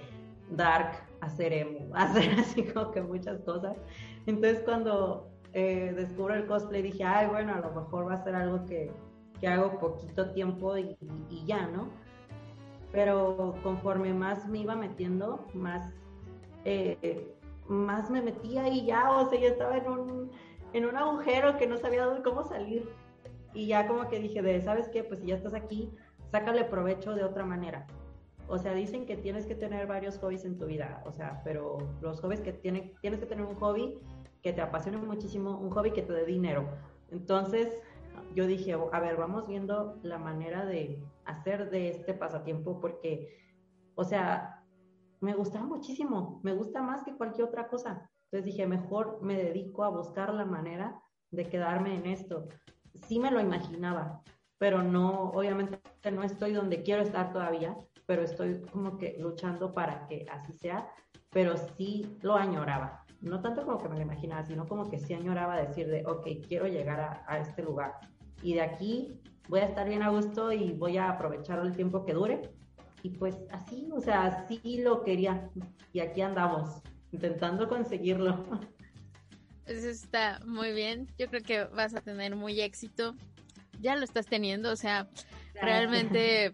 [0.51, 3.77] dark a ser emo, a hacer así como que muchas cosas.
[4.25, 8.35] Entonces cuando eh, descubro el cosplay dije, ay, bueno, a lo mejor va a ser
[8.35, 8.91] algo que,
[9.39, 10.97] que hago poquito tiempo y,
[11.29, 11.89] y, ya, ¿no?
[12.91, 15.93] Pero conforme más me iba metiendo, más,
[16.65, 17.35] eh,
[17.67, 20.31] más me metía y ya, o sea, ya estaba en un,
[20.73, 22.89] en un agujero que no sabía cómo salir.
[23.53, 25.03] Y ya como que dije, de, ¿sabes qué?
[25.03, 25.91] Pues si ya estás aquí,
[26.31, 27.87] sácale provecho de otra manera.
[28.47, 31.77] O sea, dicen que tienes que tener varios hobbies en tu vida, o sea, pero
[32.01, 33.99] los hobbies que tiene, tienes que tener un hobby
[34.41, 36.65] que te apasione muchísimo, un hobby que te dé dinero.
[37.11, 37.81] Entonces,
[38.35, 43.37] yo dije, a ver, vamos viendo la manera de hacer de este pasatiempo porque,
[43.95, 44.63] o sea,
[45.19, 48.09] me gustaba muchísimo, me gusta más que cualquier otra cosa.
[48.25, 51.01] Entonces dije, mejor me dedico a buscar la manera
[51.31, 52.47] de quedarme en esto.
[52.93, 54.21] Sí me lo imaginaba,
[54.57, 55.79] pero no, obviamente
[56.11, 57.75] no estoy donde quiero estar todavía,
[58.05, 60.87] pero estoy como que luchando para que así sea,
[61.29, 63.05] pero sí lo añoraba.
[63.21, 66.27] No tanto como que me lo imaginaba, sino como que sí añoraba decir de, ok,
[66.47, 67.95] quiero llegar a, a este lugar.
[68.41, 69.19] Y de aquí
[69.49, 72.41] voy a estar bien a gusto y voy a aprovechar el tiempo que dure.
[73.03, 75.49] Y pues así, o sea, así lo quería.
[75.93, 76.81] Y aquí andamos,
[77.11, 78.43] intentando conseguirlo.
[79.65, 81.07] Eso está muy bien.
[81.17, 83.15] Yo creo que vas a tener muy éxito
[83.79, 85.07] ya lo estás teniendo, o sea,
[85.61, 86.53] realmente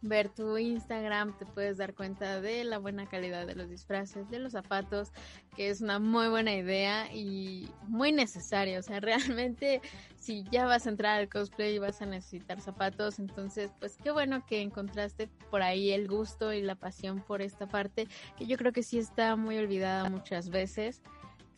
[0.00, 4.38] ver tu Instagram te puedes dar cuenta de la buena calidad de los disfraces, de
[4.38, 5.12] los zapatos,
[5.56, 8.78] que es una muy buena idea y muy necesaria.
[8.78, 9.80] O sea, realmente
[10.16, 14.10] si ya vas a entrar al cosplay y vas a necesitar zapatos, entonces pues qué
[14.10, 18.06] bueno que encontraste por ahí el gusto y la pasión por esta parte,
[18.36, 21.02] que yo creo que sí está muy olvidada muchas veces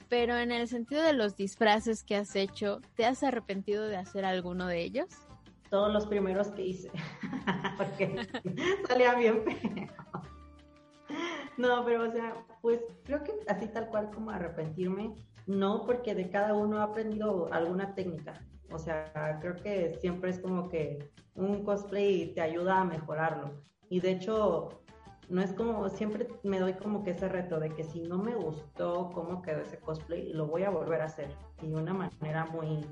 [0.08, 4.24] pero en el sentido de los disfraces que has hecho, ¿te has arrepentido de hacer
[4.24, 5.08] alguno de ellos?
[5.70, 6.90] Todos los primeros que hice,
[7.78, 8.26] porque
[8.88, 9.88] salía bien feo.
[11.56, 15.14] No, pero o sea, pues creo que así tal cual como arrepentirme,
[15.46, 18.34] no, porque de cada uno he aprendido alguna técnica.
[18.72, 23.50] O sea, creo que siempre es como que un cosplay te ayuda a mejorarlo.
[23.88, 24.80] Y de hecho,
[25.28, 28.34] no es como, siempre me doy como que ese reto de que si no me
[28.34, 31.30] gustó cómo quedó ese cosplay, lo voy a volver a hacer
[31.62, 32.86] y de una manera muy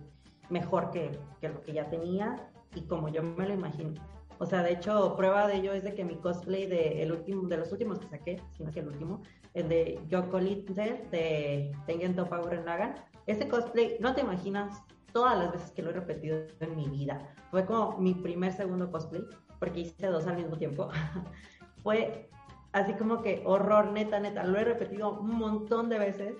[0.48, 2.36] mejor que, que lo que ya tenía
[2.74, 3.94] y como yo me lo imagino.
[4.38, 7.48] O sea, de hecho, prueba de ello es de que mi cosplay de, el último,
[7.48, 9.22] de los últimos que saqué, si no es el último,
[9.54, 12.94] el de Yoko Litter de Tengen Toppa Nagan,
[13.26, 14.80] ese cosplay, no te imaginas
[15.12, 17.18] todas las veces que lo he repetido en mi vida.
[17.50, 19.24] Fue como mi primer segundo cosplay,
[19.58, 20.88] porque hice dos al mismo tiempo.
[21.82, 22.30] fue
[22.72, 24.44] así como que horror, neta, neta.
[24.44, 26.36] Lo he repetido un montón de veces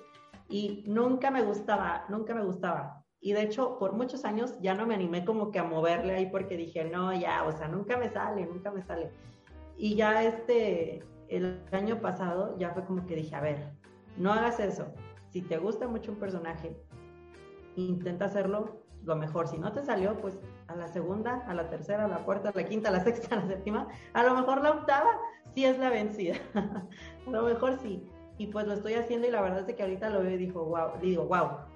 [0.49, 2.98] y nunca me gustaba, nunca me gustaba.
[3.21, 6.27] Y de hecho, por muchos años ya no me animé como que a moverle ahí
[6.27, 9.11] porque dije, no, ya, o sea, nunca me sale, nunca me sale.
[9.77, 13.73] Y ya este, el año pasado ya fue como que dije, a ver,
[14.17, 14.87] no hagas eso.
[15.31, 16.77] Si te gusta mucho un personaje,
[17.77, 19.49] intenta hacerlo lo mejor.
[19.49, 20.39] Si no te salió, pues
[20.69, 23.37] a la segunda, a la tercera, a la cuarta, a la quinta, a la sexta,
[23.37, 25.11] a la séptima, a lo mejor la octava
[25.55, 26.37] sí es la vencida.
[26.55, 28.09] a lo mejor sí.
[28.39, 30.65] Y pues lo estoy haciendo y la verdad es que ahorita lo veo y digo,
[30.65, 31.68] wow, digo, wow.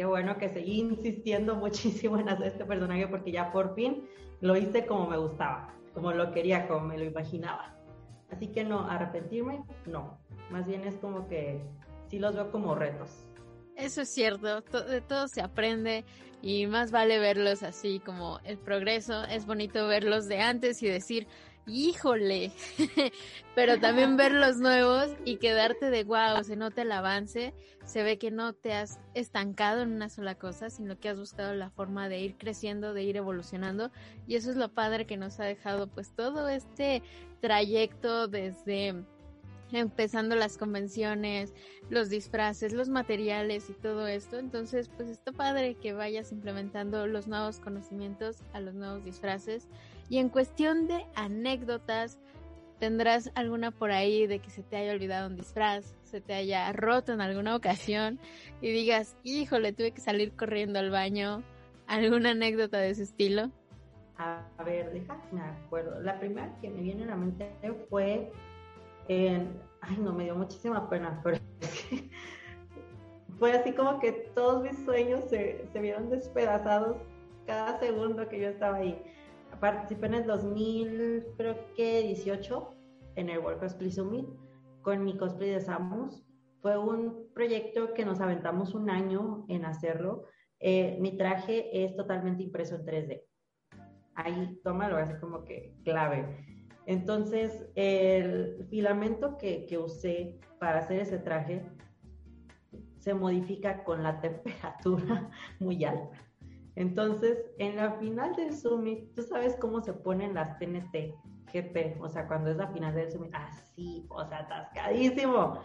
[0.00, 4.08] Qué bueno que seguí insistiendo muchísimo en hacer este personaje porque ya por fin
[4.40, 7.76] lo hice como me gustaba, como lo quería, como me lo imaginaba.
[8.30, 10.18] Así que no, arrepentirme, no.
[10.48, 11.60] Más bien es como que
[12.08, 13.26] sí los veo como retos
[13.76, 16.06] Eso es cierto, de todo se aprende
[16.40, 19.24] y más vale verlos así como el progreso.
[19.24, 21.26] Es bonito verlos de antes y decir,
[21.66, 22.52] híjole,
[23.54, 27.54] pero también ver los nuevos y quedarte de wow, se nota el avance,
[27.84, 31.54] se ve que no te has estancado en una sola cosa, sino que has buscado
[31.54, 33.90] la forma de ir creciendo, de ir evolucionando
[34.26, 37.02] y eso es lo padre que nos ha dejado pues todo este
[37.40, 39.04] trayecto desde
[39.72, 41.54] empezando las convenciones,
[41.90, 44.38] los disfraces, los materiales y todo esto.
[44.38, 49.68] Entonces, pues está padre que vayas implementando los nuevos conocimientos a los nuevos disfraces
[50.10, 52.18] y en cuestión de anécdotas,
[52.80, 56.70] ¿tendrás alguna por ahí de que se te haya olvidado un disfraz, se te haya
[56.72, 58.18] roto en alguna ocasión
[58.60, 61.44] y digas, híjole, tuve que salir corriendo al baño?
[61.86, 63.52] ¿Alguna anécdota de ese estilo?
[64.18, 66.00] A, ver, déjame, me acuerdo.
[66.00, 67.48] La primera que me viene a la mente
[67.88, 68.32] fue
[69.06, 69.48] en...
[69.80, 71.38] Ay, no, me dio muchísima pena, pero
[73.38, 76.96] fue así como que todos mis sueños se, se vieron despedazados
[77.46, 79.00] cada segundo que yo estaba ahí
[79.60, 82.74] participé en el 2000, creo que 18,
[83.16, 84.26] en el World Cosplay Summit
[84.82, 86.24] con mi cosplay de Samus.
[86.60, 90.24] Fue un proyecto que nos aventamos un año en hacerlo.
[90.58, 93.22] Eh, mi traje es totalmente impreso en 3D.
[94.14, 96.26] Ahí, tómalo, así como que clave.
[96.86, 101.64] Entonces, el filamento que, que usé para hacer ese traje
[102.98, 105.30] se modifica con la temperatura
[105.60, 106.29] muy alta.
[106.80, 111.14] Entonces, en la final del Summit, tú sabes cómo se ponen las TNT
[111.52, 115.58] GP, o sea, cuando es la final del Summit, así, o sea, atascadísimo.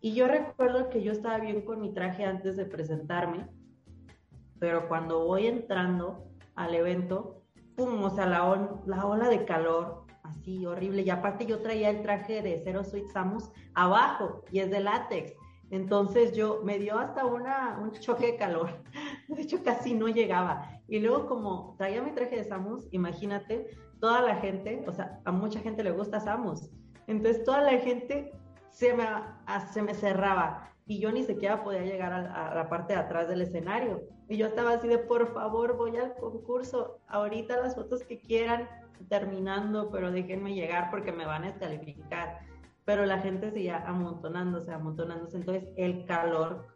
[0.00, 3.46] Y yo recuerdo que yo estaba bien con mi traje antes de presentarme,
[4.58, 7.42] pero cuando voy entrando al evento,
[7.76, 11.02] pum, o sea, la, la ola de calor, así horrible.
[11.02, 15.34] Y aparte yo traía el traje de Zero Sweet Samus abajo y es de látex.
[15.70, 18.70] Entonces yo me dio hasta una, un choque de calor.
[19.28, 20.70] De hecho, casi no llegaba.
[20.88, 25.32] Y luego como traía mi traje de Samus, imagínate, toda la gente, o sea, a
[25.32, 26.70] mucha gente le gusta Samus.
[27.06, 28.32] Entonces toda la gente
[28.70, 29.04] se me,
[29.72, 33.28] se me cerraba y yo ni siquiera podía llegar a, a, la parte de atrás
[33.28, 34.02] del escenario.
[34.28, 38.68] Y yo estaba así de, por favor, voy al concurso, ahorita las fotos que quieran
[39.08, 42.40] terminando, pero déjenme llegar porque me van a descalificar
[42.84, 45.38] pero la gente seguía amontonándose, amontonándose.
[45.38, 46.66] Entonces el calor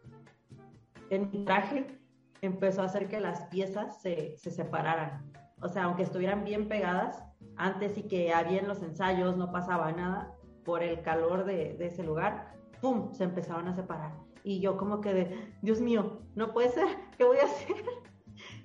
[1.09, 1.99] en mi traje
[2.41, 5.31] empezó a hacer que las piezas se, se separaran.
[5.61, 7.23] O sea, aunque estuvieran bien pegadas,
[7.57, 10.33] antes y que había en los ensayos no pasaba nada,
[10.63, 14.13] por el calor de, de ese lugar, ¡pum!, se empezaron a separar.
[14.43, 16.87] Y yo como que de, Dios mío, no puede ser,
[17.17, 17.75] ¿qué voy a hacer?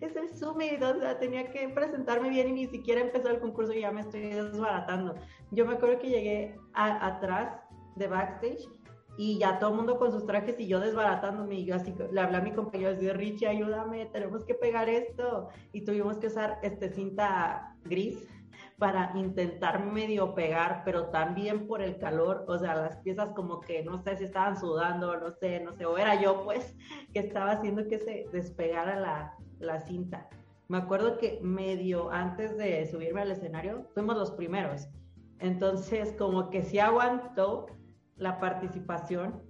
[0.00, 3.72] Es el Summit, o sea, tenía que presentarme bien y ni siquiera empezó el concurso
[3.72, 5.14] y ya me estoy desbaratando.
[5.50, 7.60] Yo me acuerdo que llegué atrás
[7.96, 8.68] de backstage
[9.16, 12.36] y ya todo mundo con sus trajes y yo desbaratándome y yo así le hablé
[12.36, 16.90] a mi compañero así Richie ayúdame tenemos que pegar esto y tuvimos que usar este
[16.90, 18.28] cinta gris
[18.78, 23.84] para intentar medio pegar pero también por el calor o sea las piezas como que
[23.84, 26.76] no sé si estaban sudando no sé no sé o era yo pues
[27.12, 30.28] que estaba haciendo que se despegara la, la cinta.
[30.68, 34.88] Me acuerdo que medio antes de subirme al escenario, fuimos los primeros.
[35.38, 37.66] Entonces, como que sí aguantó
[38.16, 39.42] la participación,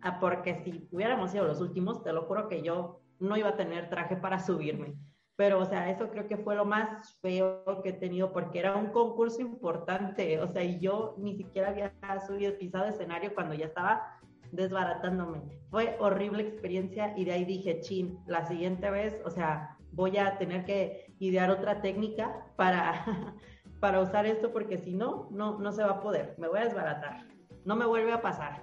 [0.00, 3.56] ah, porque si hubiéramos sido los últimos, te lo juro que yo no iba a
[3.56, 4.94] tener traje para subirme.
[5.36, 8.74] Pero, o sea, eso creo que fue lo más feo que he tenido, porque era
[8.74, 11.92] un concurso importante, o sea, y yo ni siquiera había
[12.26, 14.15] subido, pisado escenario cuando ya estaba
[14.52, 15.42] desbaratándome.
[15.70, 20.38] Fue horrible experiencia y de ahí dije, chin, la siguiente vez, o sea, voy a
[20.38, 23.04] tener que idear otra técnica para,
[23.80, 26.64] para usar esto porque si no, no, no se va a poder, me voy a
[26.64, 27.26] desbaratar.
[27.64, 28.62] No me vuelve a pasar.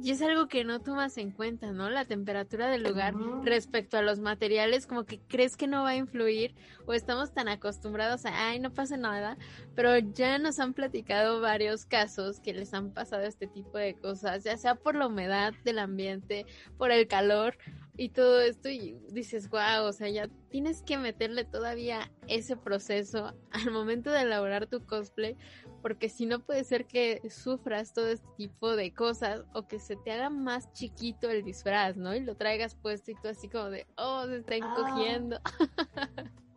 [0.00, 1.90] Y es algo que no tomas en cuenta, ¿no?
[1.90, 5.96] La temperatura del lugar respecto a los materiales, como que crees que no va a
[5.96, 6.54] influir
[6.86, 9.36] o estamos tan acostumbrados a, ay, no pasa nada,
[9.74, 14.44] pero ya nos han platicado varios casos que les han pasado este tipo de cosas,
[14.44, 16.46] ya sea por la humedad del ambiente,
[16.76, 17.56] por el calor
[17.98, 23.34] y todo esto y dices, wow, o sea, ya tienes que meterle todavía ese proceso
[23.50, 25.36] al momento de elaborar tu cosplay,
[25.82, 29.96] porque si no puede ser que sufras todo este tipo de cosas o que se
[29.96, 32.14] te haga más chiquito el disfraz, ¿no?
[32.14, 34.56] Y lo traigas puesto y tú así como de, oh, se está ah.
[34.56, 35.40] encogiendo.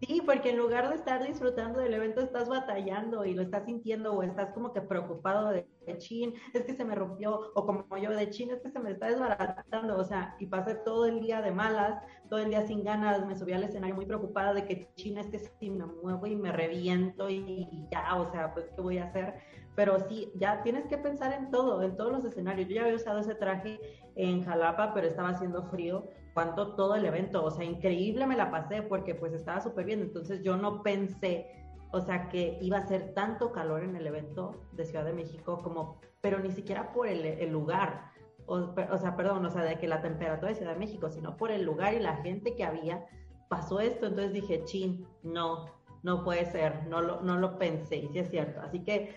[0.00, 4.14] Sí, porque en lugar de estar disfrutando del evento, estás batallando y lo estás sintiendo
[4.14, 8.10] o estás como que preocupado de, chin, es que se me rompió, o como yo
[8.10, 11.42] de chin, es que se me está desbaratando, o sea, y pasé todo el día
[11.42, 14.88] de malas, todo el día sin ganas, me subí al escenario muy preocupada de que
[14.94, 18.80] chin, es que si me muevo y me reviento y ya, o sea, pues, ¿qué
[18.80, 19.34] voy a hacer?
[19.76, 22.68] Pero sí, ya tienes que pensar en todo, en todos los escenarios.
[22.68, 23.78] Yo ya había usado ese traje
[24.14, 26.08] en Jalapa, pero estaba haciendo frío
[26.40, 30.00] cuando todo el evento, o sea, increíble me la pasé porque pues estaba súper bien,
[30.00, 31.50] entonces yo no pensé,
[31.92, 35.60] o sea, que iba a ser tanto calor en el evento de Ciudad de México
[35.62, 38.10] como, pero ni siquiera por el, lugar,
[38.46, 41.50] o, sea, perdón, o sea, de que la temperatura de Ciudad de México, sino por
[41.50, 43.04] el lugar y la gente que había,
[43.50, 45.66] pasó esto, entonces dije, chin, no,
[46.02, 49.14] no puede ser, no lo, no lo pensé, y sí es cierto, así que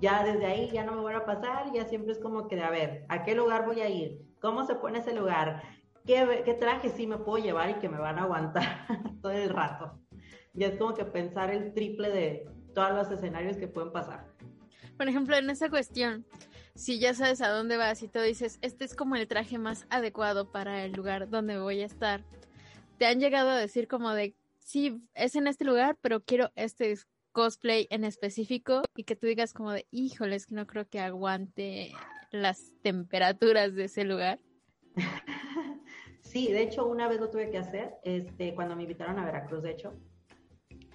[0.00, 2.70] ya desde ahí ya no me voy a pasar, ya siempre es como que a
[2.70, 4.24] ver, ¿a qué lugar voy a ir?
[4.40, 5.79] ¿Cómo se pone ese lugar?
[6.44, 8.86] ¿Qué, traje sí me puedo llevar y que me van a aguantar
[9.22, 10.00] todo el rato?
[10.54, 14.26] Y es como que pensar el triple de todos los escenarios que pueden pasar.
[14.96, 16.26] Por ejemplo, en esa cuestión,
[16.74, 19.86] si ya sabes a dónde vas y tú dices, este es como el traje más
[19.88, 22.24] adecuado para el lugar donde voy a estar,
[22.98, 26.98] te han llegado a decir como de, sí, es en este lugar, pero quiero este
[27.32, 31.92] cosplay en específico y que tú digas como de, híjoles, que no creo que aguante
[32.32, 34.40] las temperaturas de ese lugar.
[36.30, 39.64] Sí, de hecho, una vez lo tuve que hacer, este, cuando me invitaron a Veracruz,
[39.64, 39.94] de hecho.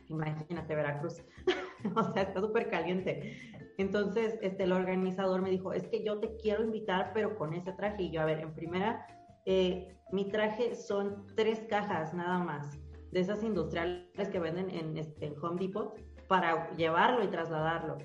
[0.08, 1.22] Imagínate Veracruz.
[1.96, 3.38] o sea, está súper caliente.
[3.78, 7.74] Entonces, este, el organizador me dijo, es que yo te quiero invitar, pero con ese
[7.74, 8.04] traje.
[8.04, 9.06] Y yo, a ver, en primera,
[9.46, 12.80] eh, mi traje son tres cajas nada más,
[13.12, 17.98] de esas industriales que venden en, este, en Home Depot, para llevarlo y trasladarlo.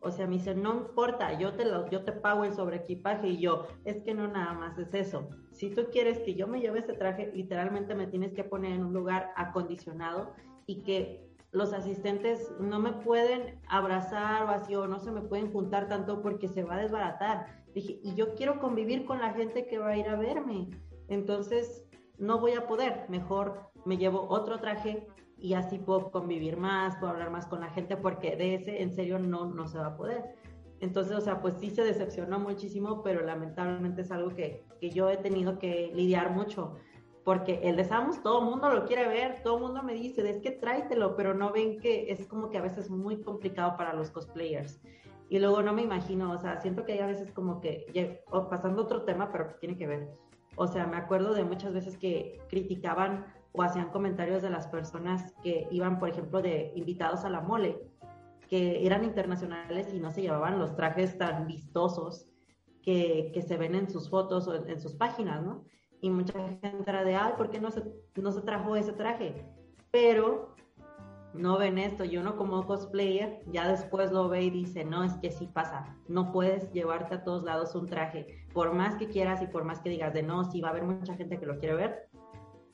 [0.00, 3.28] O sea, me dice, no importa, yo te, lo, yo te pago el sobre equipaje
[3.28, 5.28] y yo, es que no nada más es eso.
[5.58, 8.84] Si tú quieres que yo me lleve ese traje, literalmente me tienes que poner en
[8.84, 10.32] un lugar acondicionado
[10.66, 15.50] y que los asistentes no me pueden abrazar o así, o no se me pueden
[15.50, 17.64] juntar tanto porque se va a desbaratar.
[17.74, 20.70] Dije, y yo quiero convivir con la gente que va a ir a verme.
[21.08, 21.88] Entonces,
[22.18, 23.06] no voy a poder.
[23.08, 27.70] Mejor me llevo otro traje y así puedo convivir más, puedo hablar más con la
[27.70, 30.36] gente, porque de ese en serio no, no se va a poder.
[30.80, 35.10] Entonces, o sea, pues sí se decepcionó muchísimo, pero lamentablemente es algo que, que yo
[35.10, 36.76] he tenido que lidiar mucho,
[37.24, 40.28] porque el de Samus todo el mundo lo quiere ver, todo el mundo me dice,
[40.30, 43.92] es que tráetelo, pero no ven que es como que a veces muy complicado para
[43.92, 44.80] los cosplayers.
[45.28, 48.82] Y luego no me imagino, o sea, siento que hay a veces como que, pasando
[48.82, 50.08] otro tema, pero que tiene que ver.
[50.56, 55.34] O sea, me acuerdo de muchas veces que criticaban o hacían comentarios de las personas
[55.42, 57.78] que iban, por ejemplo, de invitados a la mole,
[58.48, 62.26] que eran internacionales y no se llevaban los trajes tan vistosos
[62.82, 65.64] que, que se ven en sus fotos o en, sus páginas, ¿no?
[66.00, 67.82] Y mucha gente era de, ay, ¿por qué no se,
[68.16, 69.44] no se trajo ese traje?
[69.90, 70.54] Pero
[71.34, 75.12] no ven esto y uno como cosplayer ya después lo ve y dice, no, es
[75.14, 79.42] que sí pasa, no puedes llevarte a todos lados un traje, por más que quieras
[79.42, 81.58] y por más que digas de no, sí va a haber mucha gente que lo
[81.58, 82.07] quiere ver,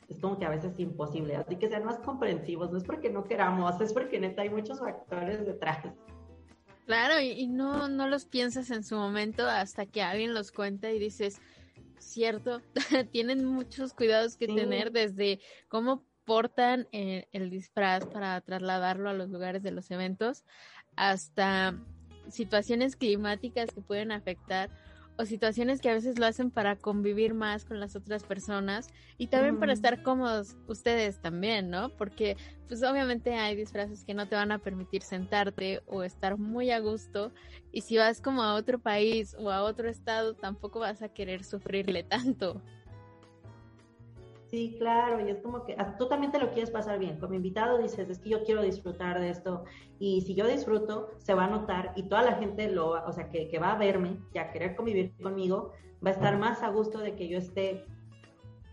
[0.09, 1.37] es como que a veces es imposible.
[1.37, 4.79] Así que sean más comprensivos, no es porque no queramos, es porque neta hay muchos
[4.79, 5.85] factores detrás.
[6.87, 10.99] Claro, y, no, no los piensas en su momento hasta que alguien los cuenta y
[10.99, 11.41] dices,
[11.99, 12.61] cierto,
[13.11, 19.31] tienen muchos cuidados que tener desde cómo portan eh, el disfraz para trasladarlo a los
[19.31, 20.45] lugares de los eventos
[20.97, 21.79] hasta
[22.29, 24.71] situaciones climáticas que pueden afectar
[25.17, 29.29] o situaciones que a veces lo hacen para convivir más con las otras personas y
[29.29, 31.91] también para estar cómodos ustedes también, ¿no?
[31.91, 32.37] Porque
[32.69, 36.81] pues obviamente hay disfraces que no te van a permitir sentarte o estar muy a
[36.81, 37.33] gusto
[37.71, 41.45] y si vas como a otro país o a otro estado tampoco vas a querer
[41.45, 42.63] sufrirle tanto.
[44.55, 47.19] Sí, claro, y es como que ah, tú también te lo quieres pasar bien.
[47.19, 49.65] Como invitado dices, es que yo quiero disfrutar de esto.
[49.99, 53.31] Y si yo disfruto, se va a notar y toda la gente lo, o sea,
[53.31, 55.73] que, que va a verme y a querer convivir conmigo,
[56.07, 57.85] va a estar más a gusto de que yo esté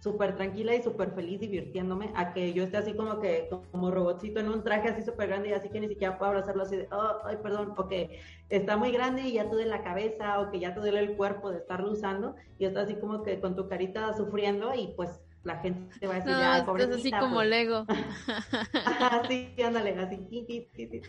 [0.01, 4.39] súper tranquila y súper feliz divirtiéndome, a que yo esté así como que, como robotcito
[4.39, 6.87] en un traje así súper grande y así que ni siquiera puedo abrazarlo así de,
[6.91, 8.19] oh, ay, perdón, o que
[8.49, 11.17] está muy grande y ya te duele la cabeza, o que ya te duele el
[11.17, 15.19] cuerpo de estarlo usando, y está así como que con tu carita sufriendo y pues
[15.43, 17.49] la gente te va a decir, no, pobre así como pues".
[17.49, 17.85] Lego.
[19.27, 21.01] sí, ándale, así.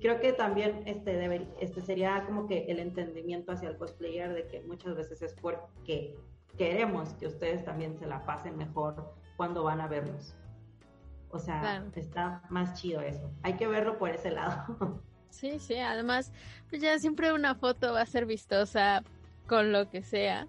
[0.00, 4.46] creo que también este, debe, este sería como que el entendimiento hacia el cosplayer de
[4.46, 6.16] que muchas veces es porque
[6.56, 10.34] queremos que ustedes también se la pasen mejor cuando van a vernos.
[11.30, 13.30] O sea, está más chido eso.
[13.42, 15.02] Hay que verlo por ese lado.
[15.32, 16.30] Sí, sí, además,
[16.68, 19.02] pues ya siempre una foto va a ser vistosa
[19.46, 20.46] con lo que sea.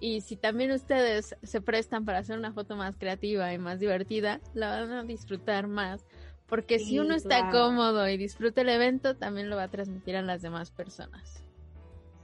[0.00, 4.40] Y si también ustedes se prestan para hacer una foto más creativa y más divertida,
[4.54, 6.06] la van a disfrutar más
[6.48, 10.22] Porque si uno está cómodo y disfruta el evento, también lo va a transmitir a
[10.22, 11.44] las demás personas.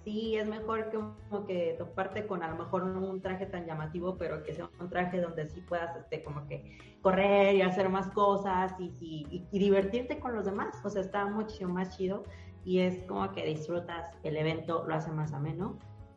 [0.05, 3.67] Sí, es mejor que como que toparte con a lo mejor no un traje tan
[3.67, 7.89] llamativo, pero que sea un traje donde sí puedas este como que correr y hacer
[7.89, 10.77] más cosas y, y, y divertirte con los demás.
[10.85, 12.25] O sea, está mucho más chido
[12.65, 15.77] y es como que disfrutas el evento, lo hace más ameno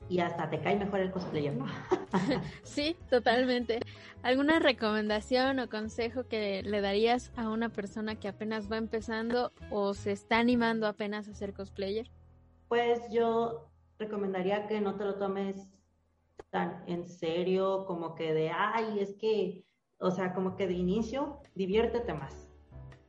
[0.10, 1.66] y hasta te cae mejor el cosplayer, ¿no?
[2.64, 3.80] sí, totalmente.
[4.24, 9.94] ¿Alguna recomendación o consejo que le darías a una persona que apenas va empezando o
[9.94, 12.10] se está animando apenas a ser cosplayer?
[12.68, 15.70] Pues yo recomendaría que no te lo tomes
[16.50, 19.64] tan en serio como que de, ay, es que,
[20.00, 22.50] o sea, como que de inicio, diviértete más.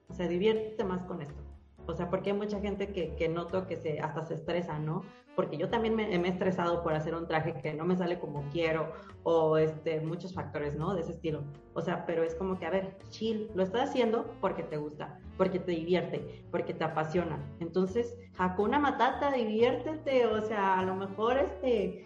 [0.09, 1.50] O sea, diviértete más con esto.
[1.91, 5.03] O sea, porque hay mucha gente que, noto que se, hasta se estresa, ¿no?
[5.35, 8.19] Porque yo también me, me, he estresado por hacer un traje que no me sale
[8.19, 10.95] como quiero o este, muchos factores, ¿no?
[10.95, 11.43] De ese estilo.
[11.75, 15.19] O sea, pero es como que, a ver, chill, lo estás haciendo porque te gusta,
[15.37, 17.45] porque te divierte, porque te apasiona.
[17.61, 22.05] Entonces, Hakuna Matata, diviértete, o sea, a lo mejor este,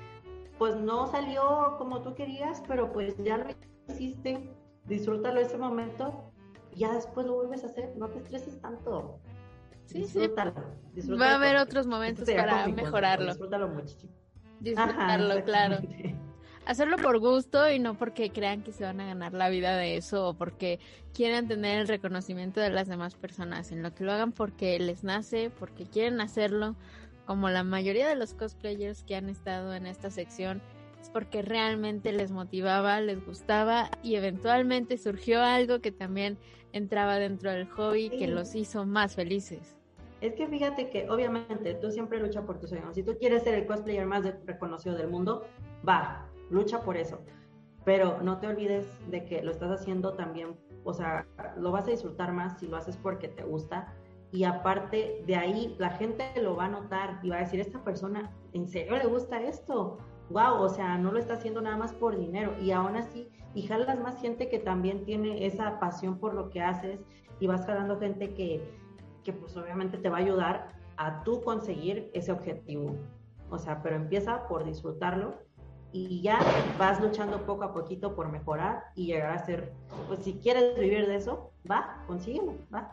[0.58, 3.46] pues no salió como tú querías, pero pues ya lo
[3.88, 4.50] hiciste,
[4.86, 6.32] disfrútalo ese momento,
[6.74, 9.20] ya después lo vuelves a hacer, no te estreses tanto.
[9.86, 10.54] Sí, disfrútalo,
[11.20, 13.26] Va a haber otros momentos para mejorarlo.
[13.26, 14.12] Disfrútalo muchísimo.
[14.60, 15.78] Disfrutarlo, claro.
[16.66, 19.96] Hacerlo por gusto y no porque crean que se van a ganar la vida de
[19.96, 20.80] eso o porque
[21.12, 23.70] quieran tener el reconocimiento de las demás personas.
[23.70, 26.74] En lo que lo hagan porque les nace, porque quieren hacerlo,
[27.26, 30.62] como la mayoría de los cosplayers que han estado en esta sección,
[31.04, 36.38] es porque realmente les motivaba, les gustaba y eventualmente surgió algo que también
[36.72, 39.76] entraba dentro del hobby que los hizo más felices.
[40.22, 42.94] Es que fíjate que obviamente tú siempre luchas por tus sueños.
[42.94, 45.46] Si tú quieres ser el cosplayer más reconocido del mundo,
[45.86, 47.20] va, lucha por eso.
[47.84, 51.26] Pero no te olvides de que lo estás haciendo también, o sea,
[51.58, 53.92] lo vas a disfrutar más si lo haces porque te gusta.
[54.32, 57.84] Y aparte de ahí, la gente lo va a notar y va a decir, esta
[57.84, 59.98] persona, ¿en serio le gusta esto?
[60.30, 62.54] Wow, o sea, no lo está haciendo nada más por dinero.
[62.60, 66.62] Y aún así, y jalas más gente que también tiene esa pasión por lo que
[66.62, 67.00] haces
[67.40, 68.62] y vas jalando gente que,
[69.22, 72.96] que pues obviamente te va a ayudar a tú conseguir ese objetivo.
[73.50, 75.34] O sea, pero empieza por disfrutarlo
[75.92, 76.40] y ya
[76.76, 79.72] vas luchando poco a poquito por mejorar y llegar a ser,
[80.08, 82.92] pues si quieres vivir de eso, va, consíguelo, va.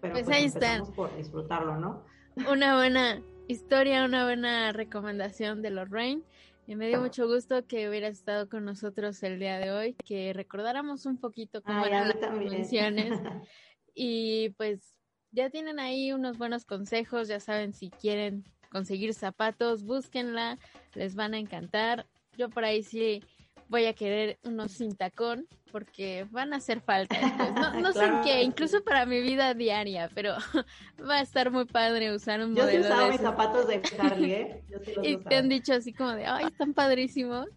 [0.00, 0.82] Pero pues, pues ahí está.
[0.96, 2.02] por disfrutarlo, ¿no?
[2.36, 6.22] Una buena historia, una buena recomendación de Lorraine.
[6.66, 10.32] Y me dio mucho gusto que hubieras estado con nosotros el día de hoy, que
[10.32, 13.12] recordáramos un poquito cómo eran las convenciones.
[13.94, 14.94] y pues
[15.30, 20.58] ya tienen ahí unos buenos consejos, ya saben si quieren conseguir zapatos, búsquenla,
[20.94, 22.06] les van a encantar.
[22.36, 23.22] Yo por ahí sí
[23.68, 27.16] voy a querer unos sin tacón porque van a hacer falta.
[27.80, 30.34] No, sé qué, incluso para mi vida diaria, pero
[31.08, 32.70] va a estar muy padre usar un modelo.
[32.70, 34.64] Yo sí usaba mis zapatos de Charlie, ¿eh?
[35.02, 37.48] y te han dicho así como de, ay, están padrísimos.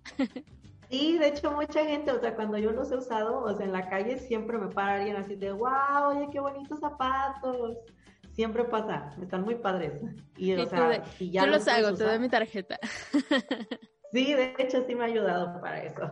[0.90, 3.74] Sí, de hecho mucha gente, o sea, cuando yo los he usado, o sea, en
[3.74, 7.78] la calle siempre me para alguien así de, wow, oye, qué bonitos zapatos.
[8.32, 10.02] Siempre pasa, están muy padres.
[10.38, 12.80] Y, o sea, ya yo los, hago, te doy mi tarjeta.
[14.12, 16.10] Sí, de hecho sí me ha ayudado para eso.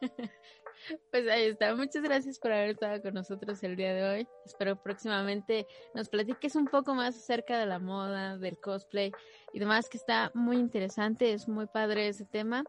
[1.10, 1.74] Pues ahí está.
[1.74, 4.28] Muchas gracias por haber estado con nosotros el día de hoy.
[4.44, 9.12] Espero próximamente nos platiques un poco más acerca de la moda, del cosplay
[9.52, 11.32] y demás, que está muy interesante.
[11.32, 12.64] Es muy padre ese tema.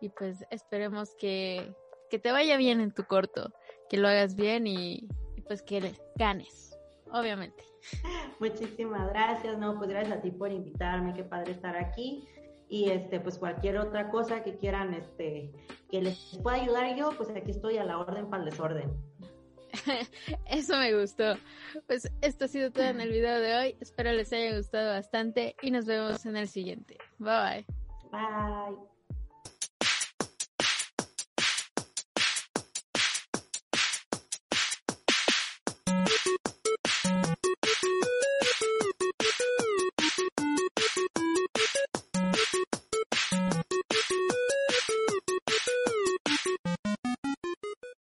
[0.00, 1.74] Y pues esperemos que,
[2.10, 3.52] que te vaya bien en tu corto,
[3.88, 6.78] que lo hagas bien y, y pues que ganes,
[7.10, 7.64] obviamente.
[8.40, 9.56] Muchísimas gracias.
[9.58, 11.14] No, pues gracias a ti por invitarme.
[11.14, 12.28] Qué padre estar aquí
[12.68, 15.52] y este pues cualquier otra cosa que quieran este
[15.90, 18.92] que les pueda ayudar yo pues aquí estoy a la orden para el desorden.
[20.46, 21.34] Eso me gustó.
[21.86, 23.76] Pues esto ha sido todo en el video de hoy.
[23.80, 26.96] Espero les haya gustado bastante y nos vemos en el siguiente.
[27.18, 27.66] Bye bye.
[28.10, 28.95] Bye